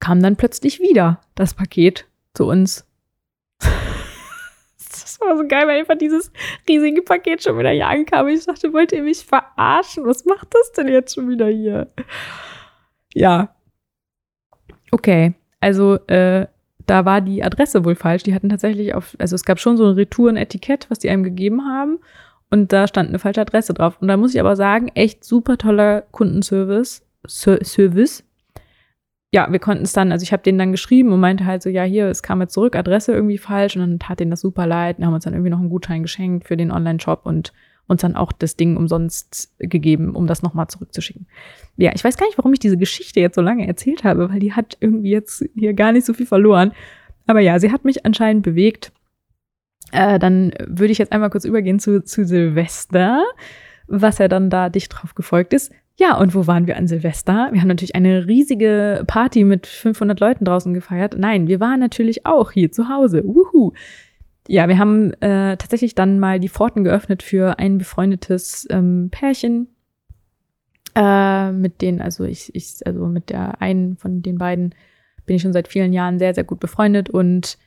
[0.00, 2.86] kam dann plötzlich wieder das Paket zu uns.
[3.58, 6.32] das war so geil, weil einfach dieses
[6.68, 8.28] riesige Paket schon wieder hier ankam.
[8.28, 10.06] Ich dachte, wollt ihr mich verarschen?
[10.06, 11.92] Was macht das denn jetzt schon wieder hier?
[13.14, 13.54] Ja.
[14.90, 16.46] Okay, also äh,
[16.86, 18.22] da war die Adresse wohl falsch.
[18.22, 21.62] Die hatten tatsächlich auf, also es gab schon so ein Retouren-Etikett, was die einem gegeben
[21.66, 21.98] haben.
[22.50, 23.98] Und da stand eine falsche Adresse drauf.
[24.00, 27.02] Und da muss ich aber sagen, echt super toller Kundenservice.
[27.26, 28.22] Service.
[29.32, 31.68] Ja, wir konnten es dann, also ich habe denen dann geschrieben und meinte halt so,
[31.68, 33.74] ja, hier, es kam jetzt zurück, Adresse irgendwie falsch.
[33.74, 34.98] Und dann tat denen das super leid.
[34.98, 37.52] Und haben uns dann irgendwie noch einen Gutschein geschenkt für den Online-Shop und
[37.88, 41.26] uns dann auch das Ding umsonst gegeben, um das nochmal zurückzuschicken.
[41.76, 44.40] Ja, ich weiß gar nicht, warum ich diese Geschichte jetzt so lange erzählt habe, weil
[44.40, 46.72] die hat irgendwie jetzt hier gar nicht so viel verloren.
[47.26, 48.92] Aber ja, sie hat mich anscheinend bewegt.
[49.92, 53.22] Äh, dann würde ich jetzt einmal kurz übergehen zu, zu Silvester,
[53.86, 55.72] was ja dann da dicht drauf gefolgt ist.
[55.98, 57.48] Ja, und wo waren wir an Silvester?
[57.52, 61.16] Wir haben natürlich eine riesige Party mit 500 Leuten draußen gefeiert.
[61.16, 63.24] Nein, wir waren natürlich auch hier zu Hause.
[63.24, 63.72] Wuhu
[64.48, 69.68] ja, wir haben äh, tatsächlich dann mal die Pforten geöffnet für ein befreundetes ähm, Pärchen,
[70.94, 74.74] äh, mit denen, also ich, ich, also mit der einen von den beiden
[75.26, 77.58] bin ich schon seit vielen Jahren sehr, sehr gut befreundet und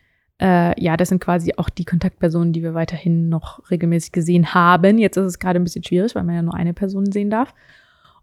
[0.41, 4.97] äh, ja, das sind quasi auch die Kontaktpersonen, die wir weiterhin noch regelmäßig gesehen haben.
[4.97, 7.53] Jetzt ist es gerade ein bisschen schwierig, weil man ja nur eine Person sehen darf.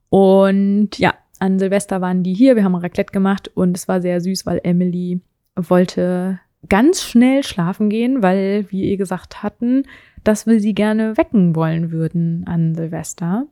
[0.08, 4.20] Und ja, an Silvester waren die hier, wir haben Raclette gemacht und es war sehr
[4.20, 5.20] süß, weil Emily
[5.56, 9.84] wollte ganz schnell schlafen gehen, weil wir ihr gesagt hatten,
[10.24, 13.46] dass wir sie gerne wecken wollen würden an Silvester.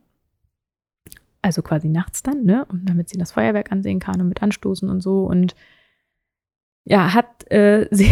[1.41, 2.65] Also quasi nachts dann, ne?
[2.65, 5.25] Und damit sie das Feuerwerk ansehen kann und mit anstoßen und so.
[5.25, 5.55] Und
[6.83, 8.09] ja, hat äh, sie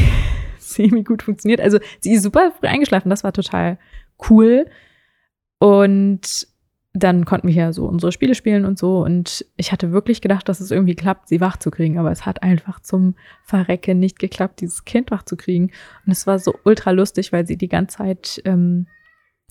[0.57, 1.61] semi gut funktioniert.
[1.61, 3.77] Also sie ist super früh eingeschlafen, das war total
[4.29, 4.65] cool.
[5.59, 6.47] Und
[6.93, 9.03] dann konnten wir ja so unsere Spiele spielen und so.
[9.03, 11.97] Und ich hatte wirklich gedacht, dass es irgendwie klappt, sie wach zu kriegen.
[11.97, 15.71] Aber es hat einfach zum Verrecken nicht geklappt, dieses Kind wach zu kriegen.
[16.05, 18.85] Und es war so ultra lustig, weil sie die ganze Zeit ähm,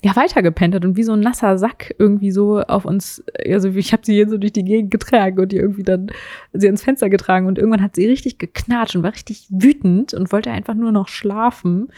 [0.01, 3.21] ja weitergepennt hat und wie so ein nasser Sack irgendwie so auf uns.
[3.45, 6.11] Also ich habe sie hier so durch die Gegend getragen und die irgendwie dann
[6.53, 7.47] sie ins Fenster getragen.
[7.47, 11.09] Und irgendwann hat sie richtig geknatscht und war richtig wütend und wollte einfach nur noch
[11.09, 11.89] schlafen.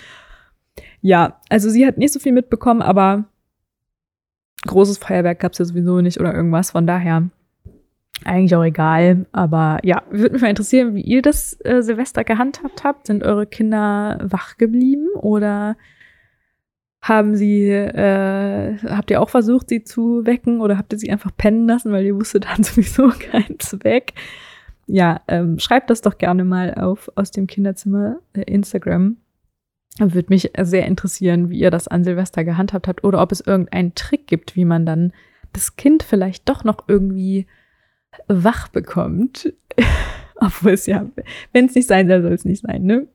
[1.02, 3.26] Ja, also sie hat nicht so viel mitbekommen, aber
[4.66, 6.72] großes Feuerwerk gab es ja sowieso nicht oder irgendwas.
[6.72, 7.30] Von daher
[8.24, 9.26] eigentlich auch egal.
[9.32, 13.08] Aber ja, würde mich mal interessieren, wie ihr das äh, Silvester gehandhabt habt.
[13.08, 15.76] Sind eure Kinder wach geblieben oder
[17.02, 21.32] haben sie, äh, habt ihr auch versucht, sie zu wecken oder habt ihr sie einfach
[21.38, 24.14] pennen lassen, weil ihr wusstet dann sowieso keinen Zweck?
[24.88, 29.18] Ja, ähm, schreibt das doch gerne mal auf aus dem Kinderzimmer äh, Instagram.
[29.98, 33.96] Würde mich sehr interessieren, wie ihr das an Silvester gehandhabt habt oder ob es irgendeinen
[33.96, 35.14] Trick gibt, wie man dann
[35.54, 37.48] das Kind vielleicht doch noch irgendwie
[38.28, 39.54] wach bekommt.
[40.36, 41.06] Obwohl es ja,
[41.54, 43.08] wenn es nicht sein soll, soll es nicht sein, ne?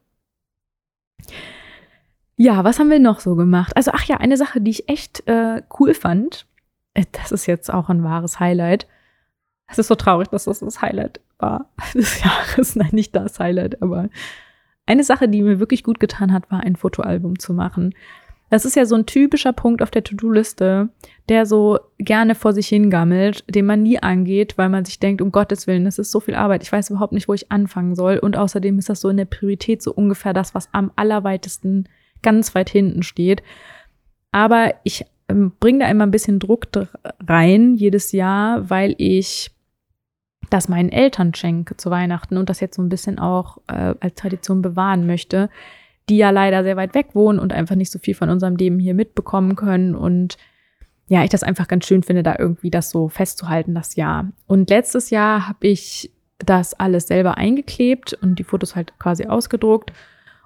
[2.37, 3.77] Ja, was haben wir noch so gemacht?
[3.77, 6.47] Also, ach ja, eine Sache, die ich echt äh, cool fand.
[6.95, 8.87] Äh, das ist jetzt auch ein wahres Highlight.
[9.66, 12.77] Es ist so traurig, dass das das Highlight war des Jahres.
[12.77, 14.09] Nein, nicht das Highlight, aber
[14.90, 17.94] eine Sache, die mir wirklich gut getan hat, war ein Fotoalbum zu machen.
[18.50, 20.88] Das ist ja so ein typischer Punkt auf der To-Do-Liste,
[21.29, 25.31] der so gerne vor sich hingammelt, den man nie angeht, weil man sich denkt, um
[25.31, 28.18] Gottes Willen, das ist so viel Arbeit, ich weiß überhaupt nicht, wo ich anfangen soll.
[28.18, 31.88] Und außerdem ist das so in der Priorität so ungefähr das, was am allerweitesten
[32.22, 33.44] ganz weit hinten steht.
[34.33, 36.66] Aber ich ähm, bringe da immer ein bisschen Druck
[37.29, 39.53] rein jedes Jahr, weil ich
[40.50, 44.14] das meinen Eltern schenke zu Weihnachten und das jetzt so ein bisschen auch äh, als
[44.16, 45.48] Tradition bewahren möchte,
[46.08, 48.78] die ja leider sehr weit weg wohnen und einfach nicht so viel von unserem Leben
[48.78, 50.36] hier mitbekommen können und
[51.08, 54.30] ja, ich das einfach ganz schön finde, da irgendwie das so festzuhalten, das Jahr.
[54.46, 59.92] Und letztes Jahr habe ich das alles selber eingeklebt und die Fotos halt quasi ausgedruckt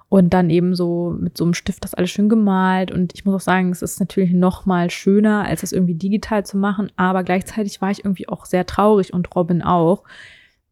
[0.07, 2.91] und dann eben so mit so einem Stift das alles schön gemalt.
[2.91, 6.45] Und ich muss auch sagen, es ist natürlich noch mal schöner, als es irgendwie digital
[6.45, 6.91] zu machen.
[6.95, 10.03] Aber gleichzeitig war ich irgendwie auch sehr traurig und Robin auch,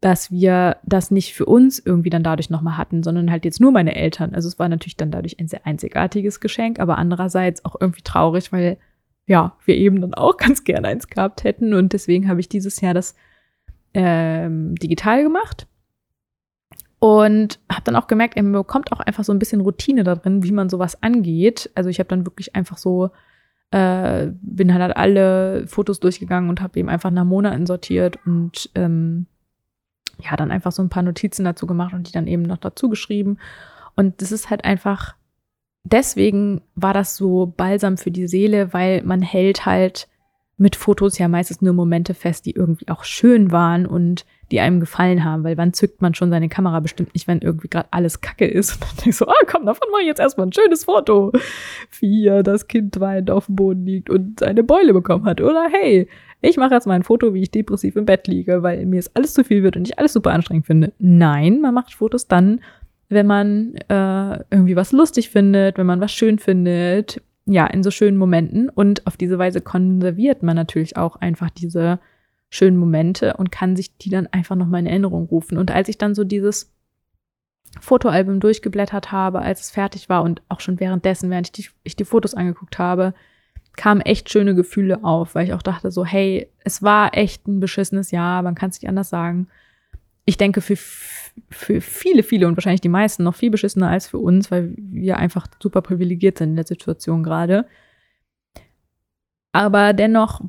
[0.00, 3.60] dass wir das nicht für uns irgendwie dann dadurch noch mal hatten, sondern halt jetzt
[3.60, 4.34] nur meine Eltern.
[4.34, 8.52] Also es war natürlich dann dadurch ein sehr einzigartiges Geschenk, aber andererseits auch irgendwie traurig,
[8.52, 8.78] weil
[9.26, 11.74] ja, wir eben dann auch ganz gerne eins gehabt hätten.
[11.74, 13.16] Und deswegen habe ich dieses Jahr das
[13.94, 15.66] ähm, digital gemacht
[17.04, 20.42] und habe dann auch gemerkt, man bekommt auch einfach so ein bisschen Routine da drin,
[20.42, 21.70] wie man sowas angeht.
[21.74, 23.10] Also ich habe dann wirklich einfach so,
[23.72, 29.26] äh, bin halt alle Fotos durchgegangen und habe eben einfach nach Monaten sortiert und ähm,
[30.18, 32.88] ja, dann einfach so ein paar Notizen dazu gemacht und die dann eben noch dazu
[32.88, 33.36] geschrieben.
[33.96, 35.14] Und das ist halt einfach
[35.84, 40.08] deswegen war das so balsam für die Seele, weil man hält halt
[40.56, 44.80] mit Fotos ja meistens nur Momente fest, die irgendwie auch schön waren und die einem
[44.80, 48.20] gefallen haben, weil wann zückt man schon seine Kamera bestimmt nicht, wenn irgendwie gerade alles
[48.20, 50.84] Kacke ist und dann denkst du, ah komm, davon mach ich jetzt erstmal ein schönes
[50.84, 51.32] Foto.
[52.00, 55.40] Wie das Kind weinend auf dem Boden liegt und eine Beule bekommen hat.
[55.40, 56.08] Oder hey,
[56.40, 59.14] ich mache jetzt mal ein Foto, wie ich depressiv im Bett liege, weil mir es
[59.16, 60.92] alles zu viel wird und ich alles super anstrengend finde.
[60.98, 62.60] Nein, man macht Fotos dann,
[63.08, 67.90] wenn man äh, irgendwie was lustig findet, wenn man was schön findet, ja, in so
[67.90, 68.68] schönen Momenten.
[68.68, 71.98] Und auf diese Weise konserviert man natürlich auch einfach diese
[72.54, 75.58] schönen Momente und kann sich die dann einfach nochmal in Erinnerung rufen.
[75.58, 76.72] Und als ich dann so dieses
[77.80, 81.96] Fotoalbum durchgeblättert habe, als es fertig war und auch schon währenddessen, während ich die, ich
[81.96, 83.12] die Fotos angeguckt habe,
[83.74, 87.58] kamen echt schöne Gefühle auf, weil ich auch dachte so, hey, es war echt ein
[87.58, 89.48] beschissenes Jahr, man kann es nicht anders sagen.
[90.24, 94.18] Ich denke, für, für viele, viele und wahrscheinlich die meisten noch viel beschissener als für
[94.18, 97.66] uns, weil wir einfach super privilegiert sind in der Situation gerade.
[99.50, 100.40] Aber dennoch,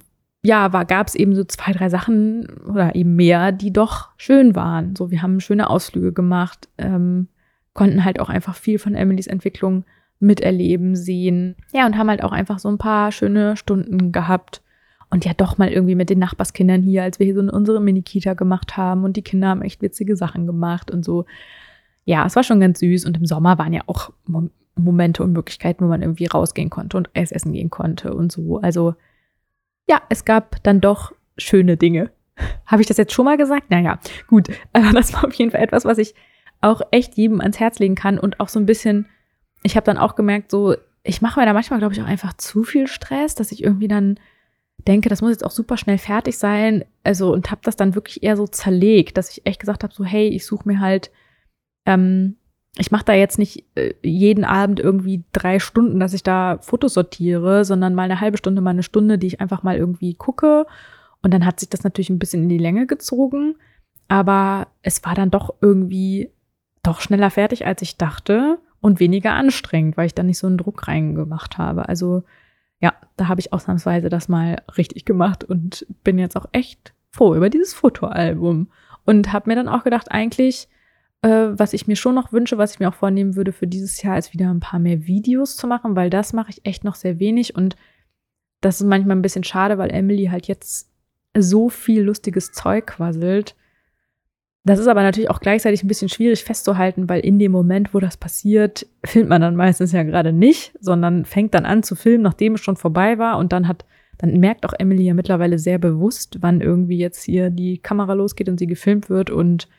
[0.46, 4.96] ja, gab es eben so zwei, drei Sachen oder eben mehr, die doch schön waren.
[4.96, 7.28] So, wir haben schöne Ausflüge gemacht, ähm,
[7.74, 9.86] konnten halt auch einfach viel von Emilys Entwicklung
[10.20, 11.56] miterleben, sehen.
[11.74, 14.62] Ja, und haben halt auch einfach so ein paar schöne Stunden gehabt.
[15.10, 18.34] Und ja, doch mal irgendwie mit den Nachbarskindern hier, als wir hier so unsere Mini-Kita
[18.34, 21.26] gemacht haben und die Kinder haben echt witzige Sachen gemacht und so.
[22.06, 24.12] Ja, es war schon ganz süß und im Sommer waren ja auch
[24.76, 28.60] Momente und Möglichkeiten, wo man irgendwie rausgehen konnte und Eis essen gehen konnte und so.
[28.60, 28.96] Also
[29.88, 32.12] ja, es gab dann doch schöne Dinge.
[32.66, 33.70] Habe ich das jetzt schon mal gesagt?
[33.70, 34.50] Naja, gut.
[34.74, 36.16] Aber das war auf jeden Fall etwas, was ich
[36.62, 39.08] auch echt jedem ans Herz legen kann und auch so ein bisschen
[39.66, 42.34] ich habe dann auch gemerkt, so, ich mache mir da manchmal, glaube ich, auch einfach
[42.34, 44.20] zu viel Stress, dass ich irgendwie dann
[44.88, 46.86] denke, das muss jetzt auch super schnell fertig sein.
[47.04, 50.04] Also, und habe das dann wirklich eher so zerlegt, dass ich echt gesagt habe, so,
[50.04, 51.10] hey, ich suche mir halt,
[51.88, 52.36] ähm,
[52.78, 56.94] ich mache da jetzt nicht äh, jeden Abend irgendwie drei Stunden, dass ich da Fotos
[56.94, 60.66] sortiere, sondern mal eine halbe Stunde, mal eine Stunde, die ich einfach mal irgendwie gucke.
[61.22, 63.56] Und dann hat sich das natürlich ein bisschen in die Länge gezogen.
[64.08, 66.30] Aber es war dann doch irgendwie
[66.84, 70.58] doch schneller fertig, als ich dachte und weniger anstrengend, weil ich dann nicht so einen
[70.58, 71.90] Druck reingemacht habe.
[71.90, 72.24] Also
[72.82, 77.34] ja, da habe ich ausnahmsweise das mal richtig gemacht und bin jetzt auch echt froh
[77.34, 78.70] über dieses Fotoalbum
[79.06, 80.68] und habe mir dann auch gedacht, eigentlich,
[81.30, 84.18] was ich mir schon noch wünsche, was ich mir auch vornehmen würde für dieses Jahr,
[84.18, 87.20] ist wieder ein paar mehr Videos zu machen, weil das mache ich echt noch sehr
[87.20, 87.76] wenig und
[88.62, 90.90] das ist manchmal ein bisschen schade, weil Emily halt jetzt
[91.38, 93.56] so viel lustiges Zeug quasselt
[94.66, 98.00] das ist aber natürlich auch gleichzeitig ein bisschen schwierig festzuhalten, weil in dem Moment, wo
[98.00, 102.24] das passiert, filmt man dann meistens ja gerade nicht, sondern fängt dann an zu filmen,
[102.24, 103.38] nachdem es schon vorbei war.
[103.38, 103.86] Und dann hat,
[104.18, 108.50] dann merkt auch Emily ja mittlerweile sehr bewusst, wann irgendwie jetzt hier die Kamera losgeht
[108.50, 109.30] und sie gefilmt wird.
[109.30, 109.70] Und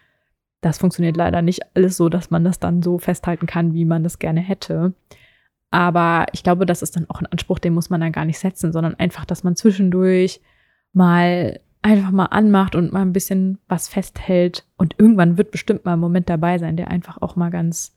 [0.67, 4.03] das funktioniert leider nicht alles so, dass man das dann so festhalten kann, wie man
[4.03, 4.95] das gerne hätte.
[5.71, 8.41] Aber ich glaube, das ist dann auch ein Anspruch, den muss man dann gar nicht
[8.41, 10.41] setzen, sondern einfach, dass man zwischendurch
[10.93, 14.67] mal einfach mal anmacht und mal ein bisschen was festhält.
[14.77, 17.97] Und irgendwann wird bestimmt mal ein Moment dabei sein, der einfach auch mal ganz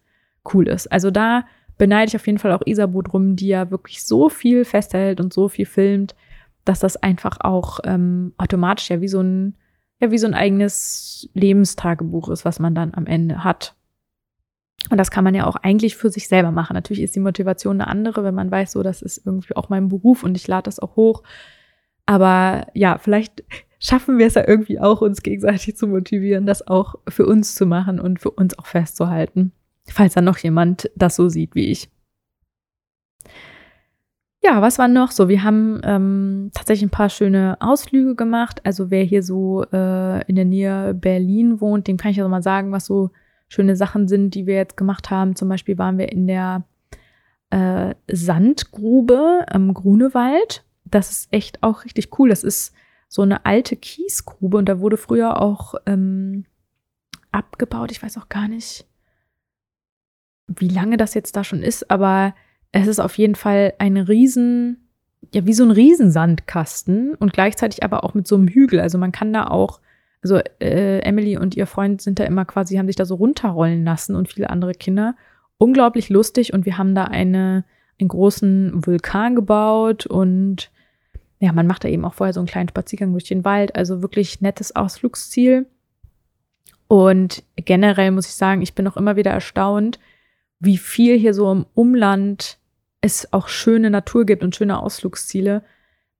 [0.54, 0.92] cool ist.
[0.92, 1.46] Also da
[1.80, 5.34] beneide ich auf jeden Fall auch Isabu drum, die ja wirklich so viel festhält und
[5.34, 6.14] so viel filmt,
[6.66, 9.56] dass das einfach auch ähm, automatisch ja wie so ein
[10.00, 13.76] ja wie so ein eigenes Lebenstagebuch ist, was man dann am Ende hat.
[14.90, 16.74] Und das kann man ja auch eigentlich für sich selber machen.
[16.74, 19.90] Natürlich ist die Motivation eine andere, wenn man weiß, so das ist irgendwie auch mein
[19.90, 21.24] Beruf und ich lade das auch hoch.
[22.06, 23.44] Aber ja, vielleicht
[23.80, 27.66] schaffen wir es ja irgendwie auch, uns gegenseitig zu motivieren, das auch für uns zu
[27.66, 29.52] machen und für uns auch festzuhalten,
[29.86, 31.90] falls dann noch jemand das so sieht wie ich.
[34.42, 35.28] Ja, was war noch so?
[35.28, 38.62] Wir haben ähm, tatsächlich ein paar schöne Ausflüge gemacht.
[38.66, 42.32] Also wer hier so äh, in der Nähe Berlin wohnt, dem kann ich ja also
[42.32, 43.12] mal sagen, was so
[43.50, 45.36] schöne Sachen sind, die wir jetzt gemacht haben.
[45.36, 46.64] Zum Beispiel waren wir in der
[47.50, 50.64] äh, Sandgrube am Grunewald.
[50.86, 52.30] Das ist echt auch richtig cool.
[52.30, 52.74] Das ist
[53.10, 56.46] so eine alte Kiesgrube und da wurde früher auch ähm,
[57.32, 57.92] abgebaut.
[57.92, 58.86] Ich weiß auch gar nicht,
[60.48, 62.34] wie lange das jetzt da schon ist, aber
[62.72, 64.88] es ist auf jeden Fall ein riesen,
[65.34, 68.80] ja, wie so ein Riesensandkasten und gleichzeitig aber auch mit so einem Hügel.
[68.80, 69.80] Also man kann da auch,
[70.22, 73.84] also äh, Emily und ihr Freund sind da immer quasi, haben sich da so runterrollen
[73.84, 75.16] lassen und viele andere Kinder.
[75.58, 77.66] Unglaublich lustig und wir haben da eine,
[78.00, 80.72] einen großen Vulkan gebaut und
[81.40, 83.76] ja, man macht da eben auch vorher so einen kleinen Spaziergang durch den Wald.
[83.76, 85.68] Also wirklich nettes Ausflugsziel.
[86.88, 90.00] Und generell muss ich sagen, ich bin auch immer wieder erstaunt,
[90.60, 92.59] wie viel hier so im Umland
[93.02, 95.64] es auch schöne Natur gibt und schöne Ausflugsziele.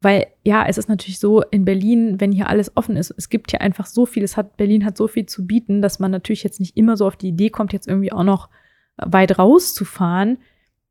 [0.02, 3.52] Weil ja, es ist natürlich so in Berlin, wenn hier alles offen ist, es gibt
[3.52, 6.44] hier einfach so viel, es hat, Berlin hat so viel zu bieten, dass man natürlich
[6.44, 8.50] jetzt nicht immer so auf die Idee kommt, jetzt irgendwie auch noch
[8.96, 10.38] weit rauszufahren.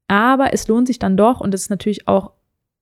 [0.08, 2.32] Aber es lohnt sich dann doch und es ist natürlich auch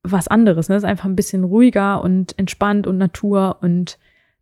[0.03, 0.69] was anderes.
[0.69, 0.77] Ne?
[0.77, 3.59] Es ist einfach ein bisschen ruhiger und entspannt und Natur.
[3.61, 3.99] Und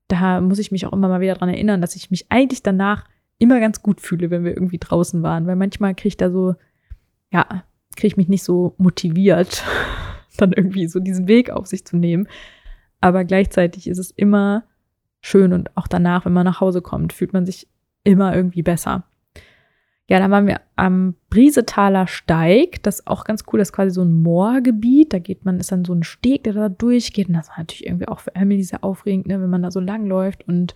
[0.09, 3.05] da muss ich mich auch immer mal wieder dran erinnern, dass ich mich eigentlich danach
[3.39, 5.47] immer ganz gut fühle, wenn wir irgendwie draußen waren.
[5.47, 6.55] Weil manchmal kriege ich da so,
[7.31, 7.65] ja,
[7.97, 9.65] kriege ich mich nicht so motiviert,
[10.37, 12.29] dann irgendwie so diesen Weg auf sich zu nehmen.
[13.01, 14.65] Aber gleichzeitig ist es immer
[15.21, 17.69] schön und auch danach, wenn man nach Hause kommt, fühlt man sich
[18.03, 19.05] immer irgendwie besser.
[20.07, 22.83] Ja, dann waren wir am Briesetaler Steig.
[22.83, 23.59] Das ist auch ganz cool.
[23.59, 25.15] Das ist quasi so ein Moorgebiet.
[25.15, 27.29] Da geht man, ist dann so ein Steg, der da durchgeht.
[27.29, 29.81] Und das war natürlich irgendwie auch für Emily sehr aufregend, ne, wenn man da so
[29.81, 30.47] lang läuft.
[30.47, 30.75] Und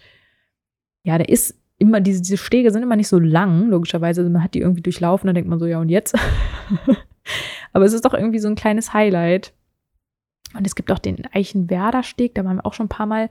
[1.03, 4.23] ja, der ist immer, diese, diese Stege sind immer nicht so lang, logischerweise.
[4.23, 6.17] Also man hat die irgendwie durchlaufen, dann denkt man so, ja, und jetzt?
[7.73, 9.53] Aber es ist doch irgendwie so ein kleines Highlight.
[10.57, 13.29] Und es gibt auch den Eichenwerder Steg, da waren wir auch schon ein paar Mal.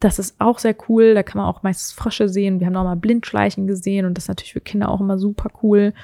[0.00, 1.14] Das ist auch sehr cool.
[1.14, 2.60] Da kann man auch meistens Frösche sehen.
[2.60, 5.50] Wir haben auch mal Blindschleichen gesehen und das ist natürlich für Kinder auch immer super
[5.62, 5.94] cool.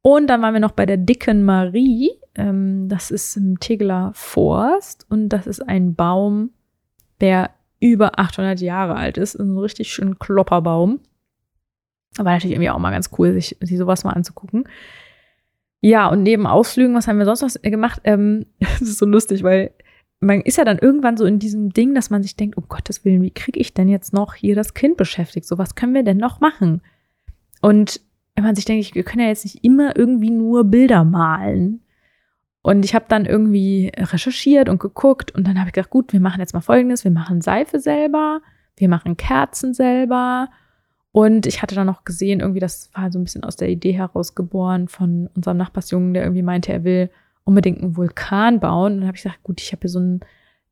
[0.00, 2.10] Und dann waren wir noch bei der Dicken Marie.
[2.34, 6.50] Ähm, das ist im Tegeler Forst und das ist ein Baum,
[7.20, 9.34] der über 800 Jahre alt ist.
[9.36, 11.00] Ein richtig schöner Klopperbaum.
[12.18, 14.64] Aber natürlich irgendwie auch mal ganz cool, sich, sich sowas mal anzugucken.
[15.82, 18.00] Ja, und neben Ausflügen, was haben wir sonst noch gemacht?
[18.04, 19.72] Ähm, das ist so lustig, weil
[20.20, 23.04] man ist ja dann irgendwann so in diesem Ding, dass man sich denkt, um Gottes
[23.04, 25.46] Willen, wie kriege ich denn jetzt noch hier das Kind beschäftigt?
[25.46, 26.80] So, was können wir denn noch machen?
[27.60, 28.00] Und
[28.36, 31.82] wenn man sich denkt, wir können ja jetzt nicht immer irgendwie nur Bilder malen.
[32.62, 36.20] Und ich habe dann irgendwie recherchiert und geguckt und dann habe ich gedacht, gut, wir
[36.20, 38.40] machen jetzt mal Folgendes, wir machen Seife selber,
[38.76, 40.48] wir machen Kerzen selber.
[41.12, 43.92] Und ich hatte dann noch gesehen, irgendwie, das war so ein bisschen aus der Idee
[43.92, 47.10] herausgeboren von unserem Nachbarsjungen, der irgendwie meinte, er will
[47.44, 48.94] unbedingt einen Vulkan bauen.
[48.94, 50.20] Und dann habe ich gesagt, gut, ich habe hier so ein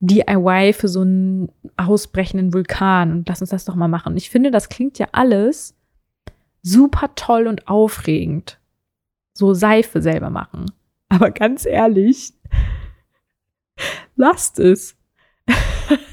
[0.01, 4.13] DIY für so einen ausbrechenden Vulkan und lass uns das doch mal machen.
[4.13, 5.77] Und ich finde, das klingt ja alles
[6.63, 8.59] super toll und aufregend.
[9.35, 10.67] So Seife selber machen.
[11.11, 12.33] Aber ganz ehrlich,
[14.17, 14.97] lasst es.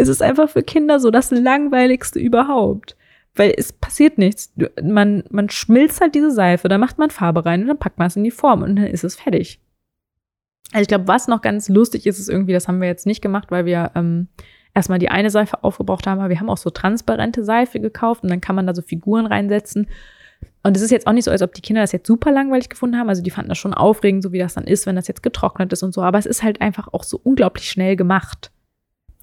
[0.00, 2.96] es ist einfach für Kinder so das langweiligste überhaupt
[3.34, 4.52] weil es passiert nichts.
[4.82, 8.08] Man, man schmilzt halt diese Seife, da macht man Farbe rein und dann packt man
[8.08, 9.60] es in die Form und dann ist es fertig.
[10.72, 13.22] Also ich glaube, was noch ganz lustig ist, ist irgendwie, das haben wir jetzt nicht
[13.22, 14.28] gemacht, weil wir ähm,
[14.74, 18.30] erstmal die eine Seife aufgebraucht haben, aber wir haben auch so transparente Seife gekauft und
[18.30, 19.88] dann kann man da so Figuren reinsetzen.
[20.62, 22.68] Und es ist jetzt auch nicht so, als ob die Kinder das jetzt super langweilig
[22.68, 23.08] gefunden haben.
[23.08, 25.72] Also die fanden das schon aufregend, so wie das dann ist, wenn das jetzt getrocknet
[25.72, 26.02] ist und so.
[26.02, 28.50] Aber es ist halt einfach auch so unglaublich schnell gemacht.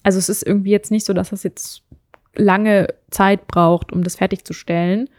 [0.08, 1.84] Also es ist irgendwie jetzt nicht so, dass das jetzt
[2.34, 5.10] lange Zeit braucht, um das fertigzustellen.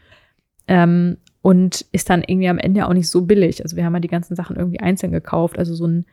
[0.67, 3.61] Ähm, und ist dann irgendwie am Ende auch nicht so billig.
[3.61, 5.59] Also wir haben ja die ganzen Sachen irgendwie einzeln gekauft.
[5.59, 6.07] Also so ein,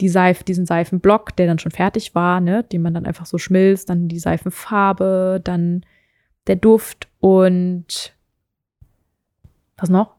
[0.00, 3.38] die Seife, diesen Seifenblock, der dann schon fertig war, ne, den man dann einfach so
[3.38, 5.86] schmilzt, dann die Seifenfarbe, dann
[6.48, 8.12] der Duft und
[9.76, 10.16] was noch?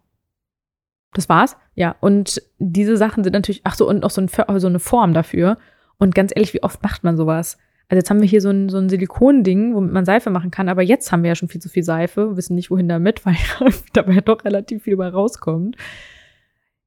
[1.11, 1.57] Das war's?
[1.75, 5.13] Ja, und diese Sachen sind natürlich, ach so, und noch so, ein, so eine Form
[5.13, 5.57] dafür.
[5.97, 7.57] Und ganz ehrlich, wie oft macht man sowas?
[7.89, 10.67] Also jetzt haben wir hier so ein, so ein Silikonding, womit man Seife machen kann,
[10.67, 13.35] aber jetzt haben wir ja schon viel zu viel Seife, wissen nicht, wohin damit, weil
[13.93, 15.77] dabei doch relativ viel bei rauskommt.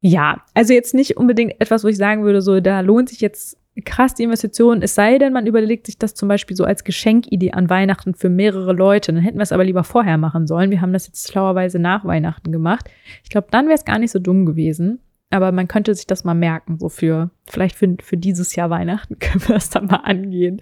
[0.00, 3.58] Ja, also jetzt nicht unbedingt etwas, wo ich sagen würde, so, da lohnt sich jetzt
[3.84, 7.52] krass die Investition, es sei denn, man überlegt sich das zum Beispiel so als Geschenkidee
[7.52, 9.12] an Weihnachten für mehrere Leute.
[9.12, 10.70] Dann hätten wir es aber lieber vorher machen sollen.
[10.70, 12.90] Wir haben das jetzt schlauerweise nach Weihnachten gemacht.
[13.22, 15.00] Ich glaube, dann wäre es gar nicht so dumm gewesen.
[15.30, 19.18] Aber man könnte sich das mal merken, so für, vielleicht für, für dieses Jahr Weihnachten
[19.20, 20.60] können wir das dann mal angehen.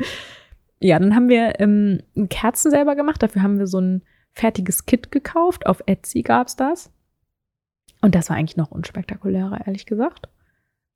[0.81, 3.23] Ja, dann haben wir ähm, Kerzen selber gemacht.
[3.23, 4.03] Dafür haben wir so ein
[4.33, 5.67] fertiges Kit gekauft.
[5.67, 6.93] Auf Etsy gab's das.
[8.01, 10.29] Und das war eigentlich noch unspektakulärer, ehrlich gesagt.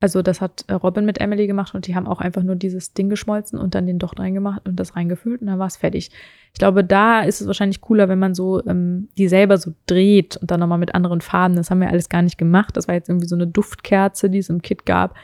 [0.03, 2.93] Also das hat äh, Robin mit Emily gemacht und die haben auch einfach nur dieses
[2.93, 6.11] Ding geschmolzen und dann den Docht reingemacht und das reingefüllt und dann war es fertig.
[6.51, 10.35] Ich glaube, da ist es wahrscheinlich cooler, wenn man so ähm, die selber so dreht
[10.35, 11.55] und dann nochmal mit anderen Farben.
[11.55, 12.75] Das haben wir alles gar nicht gemacht.
[12.75, 15.15] Das war jetzt irgendwie so eine Duftkerze, die es im Kit gab.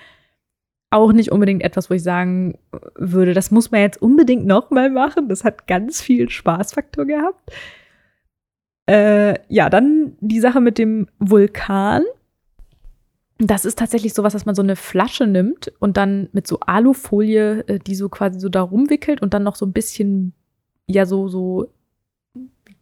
[0.92, 2.58] Auch nicht unbedingt etwas, wo ich sagen
[2.96, 5.28] würde, das muss man jetzt unbedingt nochmal machen.
[5.28, 7.52] Das hat ganz viel Spaßfaktor gehabt.
[8.90, 12.04] Äh, ja, dann die Sache mit dem Vulkan
[13.40, 17.62] das ist tatsächlich sowas, dass man so eine Flasche nimmt und dann mit so Alufolie,
[17.68, 20.34] äh, die so quasi so da rumwickelt und dann noch so ein bisschen,
[20.88, 21.72] ja, so, so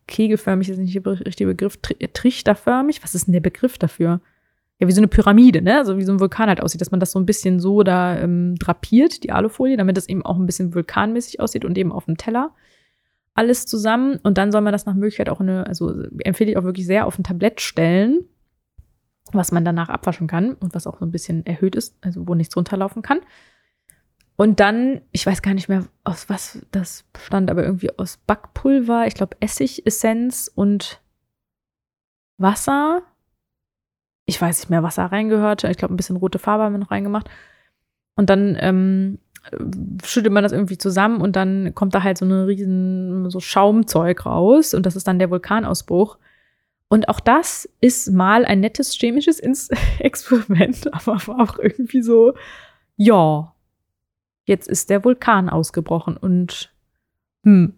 [0.07, 3.03] kegelförmig ist nicht der richtige Begriff, trichterförmig.
[3.03, 4.19] Was ist denn der Begriff dafür?
[4.79, 5.85] Ja, wie so eine Pyramide, ne?
[5.85, 8.17] So wie so ein Vulkan halt aussieht, dass man das so ein bisschen so da
[8.17, 12.05] ähm, drapiert, die Alufolie, damit es eben auch ein bisschen vulkanmäßig aussieht und eben auf
[12.05, 12.51] dem Teller
[13.35, 14.19] alles zusammen.
[14.23, 15.93] Und dann soll man das nach Möglichkeit auch eine, also
[16.23, 18.25] empfehle ich auch wirklich sehr auf ein Tablett stellen
[19.33, 22.35] was man danach abwaschen kann und was auch so ein bisschen erhöht ist, also wo
[22.35, 23.19] nichts runterlaufen kann.
[24.35, 29.07] Und dann, ich weiß gar nicht mehr, aus was das bestand, aber irgendwie aus Backpulver,
[29.07, 31.01] ich glaube Essigessenz und
[32.37, 33.01] Wasser.
[34.25, 35.69] ich weiß nicht mehr, was da reingehörte.
[35.69, 37.29] Ich glaube, ein bisschen rote Farbe haben wir noch reingemacht.
[38.15, 39.19] Und dann ähm,
[40.03, 44.25] schüttet man das irgendwie zusammen und dann kommt da halt so eine riesen so Schaumzeug
[44.25, 46.17] raus und das ist dann der Vulkanausbruch.
[46.89, 49.39] Und auch das ist mal ein nettes chemisches
[49.99, 52.33] Experiment, aber auch irgendwie so,
[52.95, 53.53] ja,
[54.45, 56.73] jetzt ist der Vulkan ausgebrochen und
[57.43, 57.73] hm,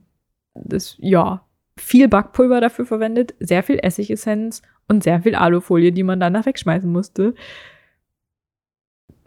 [0.54, 1.46] das, ja,
[1.78, 6.92] viel Backpulver dafür verwendet, sehr viel Essigessenz und sehr viel Alufolie, die man danach wegschmeißen
[6.92, 7.34] musste.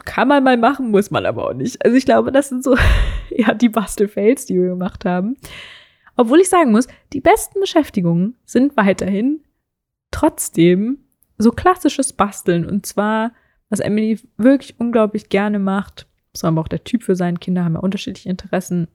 [0.04, 1.84] Kann man mal machen, muss man aber auch nicht.
[1.84, 2.76] Also ich glaube, das sind so
[3.30, 5.36] ja die Bastelfails, die wir gemacht haben.
[6.16, 9.40] Obwohl ich sagen muss, die besten Beschäftigungen sind weiterhin
[10.12, 10.98] trotzdem
[11.38, 12.64] so klassisches Basteln.
[12.64, 13.32] Und zwar,
[13.68, 17.74] was Emily wirklich unglaublich gerne macht, muss aber auch der Typ für sein, Kinder haben
[17.74, 18.88] ja unterschiedliche Interessen,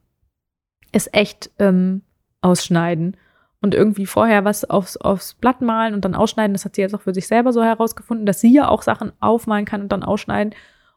[0.91, 2.01] ist echt ähm,
[2.41, 3.17] ausschneiden
[3.61, 6.53] und irgendwie vorher was aufs, aufs Blatt malen und dann ausschneiden.
[6.53, 9.11] Das hat sie jetzt auch für sich selber so herausgefunden, dass sie ja auch Sachen
[9.19, 10.53] aufmalen kann und dann ausschneiden.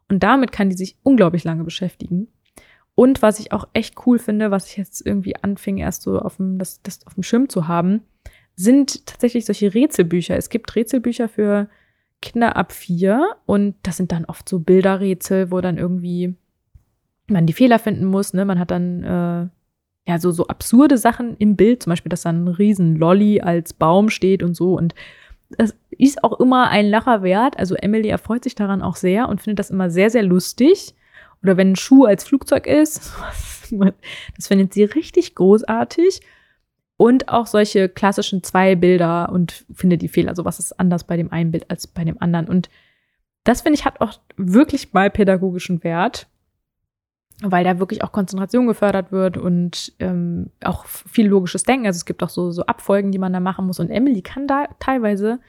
[0.09, 2.29] Und damit kann die sich unglaublich lange beschäftigen.
[2.95, 6.37] Und was ich auch echt cool finde, was ich jetzt irgendwie anfing, erst so auf
[6.37, 8.03] dem, das, das auf dem Schirm zu haben,
[8.63, 10.37] sind tatsächlich solche Rätselbücher.
[10.37, 11.69] Es gibt Rätselbücher für
[12.21, 16.35] Kinder ab vier und das sind dann oft so Bilderrätsel, wo dann irgendwie
[17.27, 18.35] man die Fehler finden muss.
[18.35, 18.45] Ne?
[18.45, 22.45] Man hat dann äh, ja so, so absurde Sachen im Bild, zum Beispiel, dass dann
[22.45, 24.77] ein riesen Lolly als Baum steht und so.
[24.77, 24.95] Und
[25.57, 27.59] das ist auch immer ein Lacher wert.
[27.59, 30.95] Also Emily erfreut sich daran auch sehr und findet das immer sehr, sehr lustig.
[31.43, 33.13] Oder wenn ein Schuh als Flugzeug ist,
[34.37, 36.21] das findet sie richtig großartig.
[37.01, 40.29] Und auch solche klassischen zwei Bilder und findet die Fehler.
[40.29, 42.47] Also was ist anders bei dem einen Bild als bei dem anderen.
[42.47, 42.69] Und
[43.43, 46.27] das finde ich hat auch wirklich mal pädagogischen Wert
[47.43, 51.87] weil da wirklich auch Konzentration gefördert wird und ähm, auch viel logisches Denken.
[51.87, 53.81] Also es gibt auch so, so Abfolgen, die man da machen muss.
[53.81, 55.41] Und Emily kann da teilweise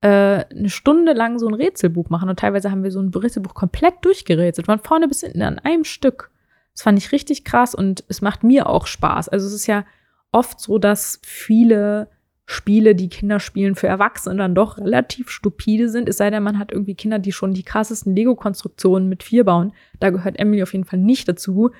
[0.00, 2.28] äh, eine Stunde lang so ein Rätselbuch machen.
[2.28, 5.84] Und teilweise haben wir so ein Rätselbuch komplett durchgerätselt, von vorne bis hinten an einem
[5.84, 6.32] Stück.
[6.74, 9.28] Das fand ich richtig krass und es macht mir auch Spaß.
[9.28, 9.84] Also es ist ja
[10.32, 12.08] oft so, dass viele
[12.50, 16.08] Spiele, die Kinder spielen, für Erwachsene dann doch relativ stupide sind.
[16.08, 19.72] Es sei denn, man hat irgendwie Kinder, die schon die krassesten Lego-Konstruktionen mit vier bauen.
[20.00, 21.70] Da gehört Emily auf jeden Fall nicht dazu.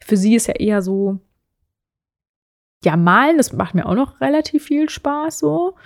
[0.00, 1.18] Für sie ist ja eher so,
[2.84, 5.76] ja, malen, das macht mir auch noch relativ viel Spaß so.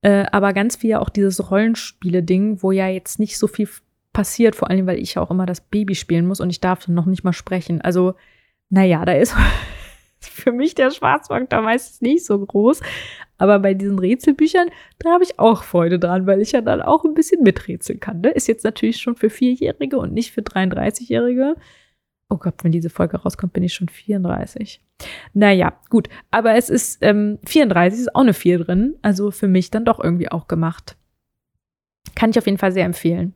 [0.00, 3.68] Äh, aber ganz viel auch dieses Rollenspiele-Ding, wo ja jetzt nicht so viel
[4.14, 6.88] passiert, vor allem, weil ich ja auch immer das Baby spielen muss und ich darf
[6.88, 7.82] noch nicht mal sprechen.
[7.82, 8.14] Also,
[8.70, 9.34] naja, da ist
[10.20, 12.80] für mich der Schwarzfaktor meistens nicht so groß.
[13.38, 17.04] Aber bei diesen Rätselbüchern, da habe ich auch Freude dran, weil ich ja dann auch
[17.04, 18.20] ein bisschen miträtseln kann.
[18.20, 18.30] Ne?
[18.30, 21.54] Ist jetzt natürlich schon für Vierjährige und nicht für 33-Jährige.
[22.30, 24.82] Oh Gott, wenn diese Folge rauskommt, bin ich schon 34.
[25.34, 26.08] Naja, gut.
[26.30, 28.96] Aber es ist ähm, 34, ist auch eine 4 drin.
[29.02, 30.96] Also für mich dann doch irgendwie auch gemacht.
[32.16, 33.34] Kann ich auf jeden Fall sehr empfehlen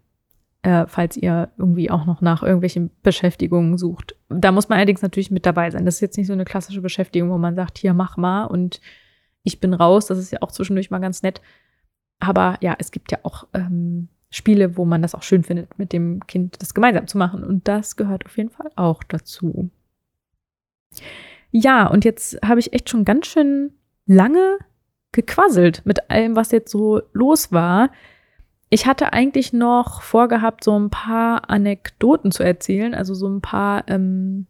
[0.63, 4.15] äh, falls ihr irgendwie auch noch nach irgendwelchen Beschäftigungen sucht.
[4.29, 5.85] Da muss man allerdings natürlich mit dabei sein.
[5.85, 8.81] Das ist jetzt nicht so eine klassische Beschäftigung, wo man sagt, hier mach mal und
[9.43, 10.07] ich bin raus.
[10.07, 11.41] Das ist ja auch zwischendurch mal ganz nett.
[12.21, 15.93] Aber ja, es gibt ja auch ähm, Spiele, wo man das auch schön findet, mit
[15.93, 17.43] dem Kind das gemeinsam zu machen.
[17.43, 19.71] Und das gehört auf jeden Fall auch dazu.
[21.51, 23.73] Ja, und jetzt habe ich echt schon ganz schön
[24.07, 24.59] lange
[25.11, 27.91] gequasselt mit allem, was jetzt so los war.
[28.75, 33.87] Ich hatte eigentlich noch vorgehabt, so ein paar Anekdoten zu erzählen, also so ein paar
[33.87, 34.47] ähm,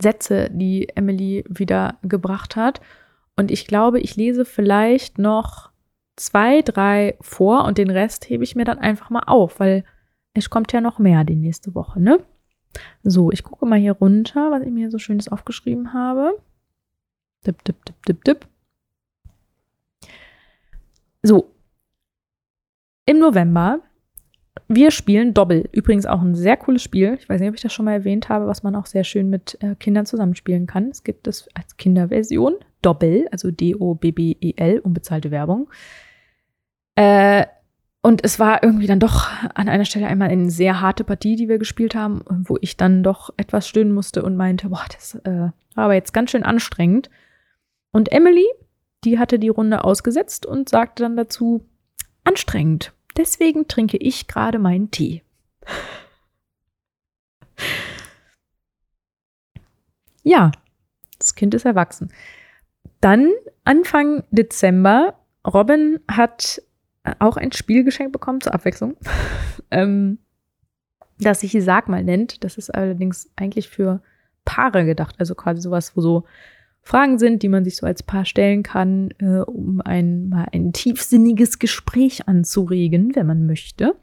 [0.00, 2.80] Sätze, die Emily wieder gebracht hat.
[3.36, 5.70] Und ich glaube, ich lese vielleicht noch
[6.16, 9.84] zwei, drei vor und den Rest hebe ich mir dann einfach mal auf, weil
[10.32, 12.24] es kommt ja noch mehr die nächste Woche, ne?
[13.02, 16.40] So, ich gucke mal hier runter, was ich mir so schönes aufgeschrieben habe.
[17.46, 18.48] Dip, dip, dip, dip, dip.
[21.22, 21.50] So,
[23.08, 23.80] im November.
[24.68, 25.66] Wir spielen Doppel.
[25.72, 27.16] Übrigens auch ein sehr cooles Spiel.
[27.18, 29.30] Ich weiß nicht, ob ich das schon mal erwähnt habe, was man auch sehr schön
[29.30, 30.90] mit äh, Kindern zusammenspielen kann.
[30.90, 32.56] Es gibt es als Kinderversion.
[32.82, 35.70] Doppel, also D-O-B-B-E-L, unbezahlte Werbung.
[36.96, 37.46] Äh,
[38.02, 41.48] und es war irgendwie dann doch an einer Stelle einmal eine sehr harte Partie, die
[41.48, 45.50] wir gespielt haben, wo ich dann doch etwas stöhnen musste und meinte, boah, das äh,
[45.74, 47.08] war aber jetzt ganz schön anstrengend.
[47.90, 48.46] Und Emily,
[49.04, 51.64] die hatte die Runde ausgesetzt und sagte dann dazu,
[52.24, 52.92] anstrengend.
[53.16, 55.22] Deswegen trinke ich gerade meinen Tee.
[60.22, 60.52] Ja,
[61.18, 62.12] das Kind ist erwachsen.
[63.00, 63.30] Dann
[63.64, 65.14] Anfang Dezember,
[65.46, 66.62] Robin hat
[67.18, 68.96] auch ein Spielgeschenk bekommen zur Abwechslung,
[69.70, 70.18] ähm,
[71.18, 72.44] das sich Sag mal nennt.
[72.44, 74.02] Das ist allerdings eigentlich für
[74.44, 76.24] Paare gedacht, also quasi sowas, wo so
[76.88, 80.72] Fragen sind, die man sich so als Paar stellen kann, äh, um ein, mal ein
[80.72, 83.94] tiefsinniges Gespräch anzuregen, wenn man möchte.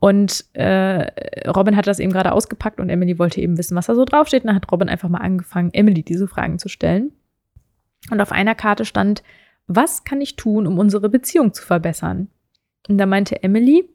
[0.00, 3.94] Und äh, Robin hat das eben gerade ausgepackt und Emily wollte eben wissen, was da
[3.94, 4.42] so draufsteht.
[4.42, 7.12] Und dann hat Robin einfach mal angefangen, Emily diese Fragen zu stellen.
[8.10, 9.22] Und auf einer Karte stand,
[9.68, 12.26] was kann ich tun, um unsere Beziehung zu verbessern?
[12.88, 13.88] Und da meinte Emily,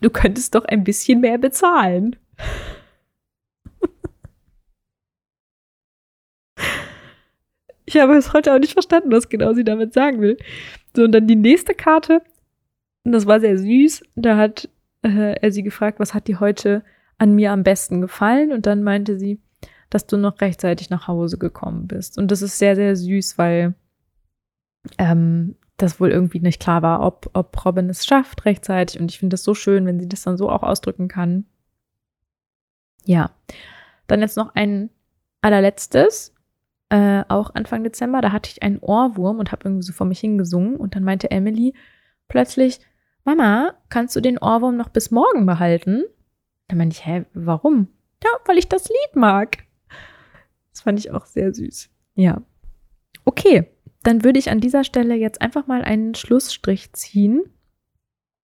[0.00, 2.16] du könntest doch ein bisschen mehr bezahlen.
[7.94, 10.36] Ich habe es heute auch nicht verstanden, was genau sie damit sagen will.
[10.96, 12.22] So, und dann die nächste Karte,
[13.04, 14.68] und das war sehr süß, da hat
[15.02, 16.84] äh, er sie gefragt, was hat dir heute
[17.18, 18.52] an mir am besten gefallen?
[18.52, 19.40] Und dann meinte sie,
[19.90, 22.18] dass du noch rechtzeitig nach Hause gekommen bist.
[22.18, 23.74] Und das ist sehr, sehr süß, weil
[24.98, 29.00] ähm, das wohl irgendwie nicht klar war, ob, ob Robin es schafft rechtzeitig.
[29.00, 31.44] Und ich finde das so schön, wenn sie das dann so auch ausdrücken kann.
[33.04, 33.30] Ja.
[34.06, 34.90] Dann jetzt noch ein
[35.40, 36.34] allerletztes,
[36.92, 40.20] äh, auch Anfang Dezember, da hatte ich einen Ohrwurm und habe irgendwie so vor mich
[40.20, 40.76] hingesungen.
[40.76, 41.72] Und dann meinte Emily
[42.28, 42.80] plötzlich,
[43.24, 46.04] Mama, kannst du den Ohrwurm noch bis morgen behalten?
[46.68, 47.88] Dann meinte ich, hä, warum?
[48.22, 49.64] Ja, weil ich das Lied mag.
[50.70, 51.88] Das fand ich auch sehr süß.
[52.14, 52.42] Ja.
[53.24, 53.70] Okay,
[54.02, 57.42] dann würde ich an dieser Stelle jetzt einfach mal einen Schlussstrich ziehen.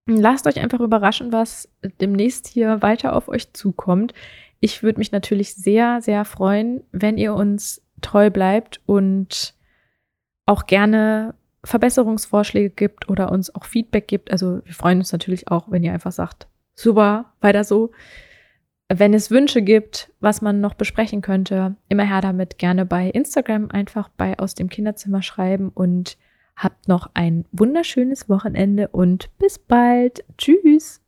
[0.06, 1.68] Lasst euch einfach überraschen, was
[2.00, 4.14] demnächst hier weiter auf euch zukommt.
[4.60, 9.54] Ich würde mich natürlich sehr, sehr freuen, wenn ihr uns treu bleibt und
[10.46, 11.34] auch gerne
[11.64, 14.30] Verbesserungsvorschläge gibt oder uns auch Feedback gibt.
[14.30, 17.90] Also wir freuen uns natürlich auch, wenn ihr einfach sagt, super, weiter so.
[18.88, 23.70] Wenn es Wünsche gibt, was man noch besprechen könnte, immer her damit gerne bei Instagram
[23.70, 26.16] einfach bei aus dem Kinderzimmer schreiben und
[26.56, 30.24] habt noch ein wunderschönes Wochenende und bis bald.
[30.38, 31.02] Tschüss.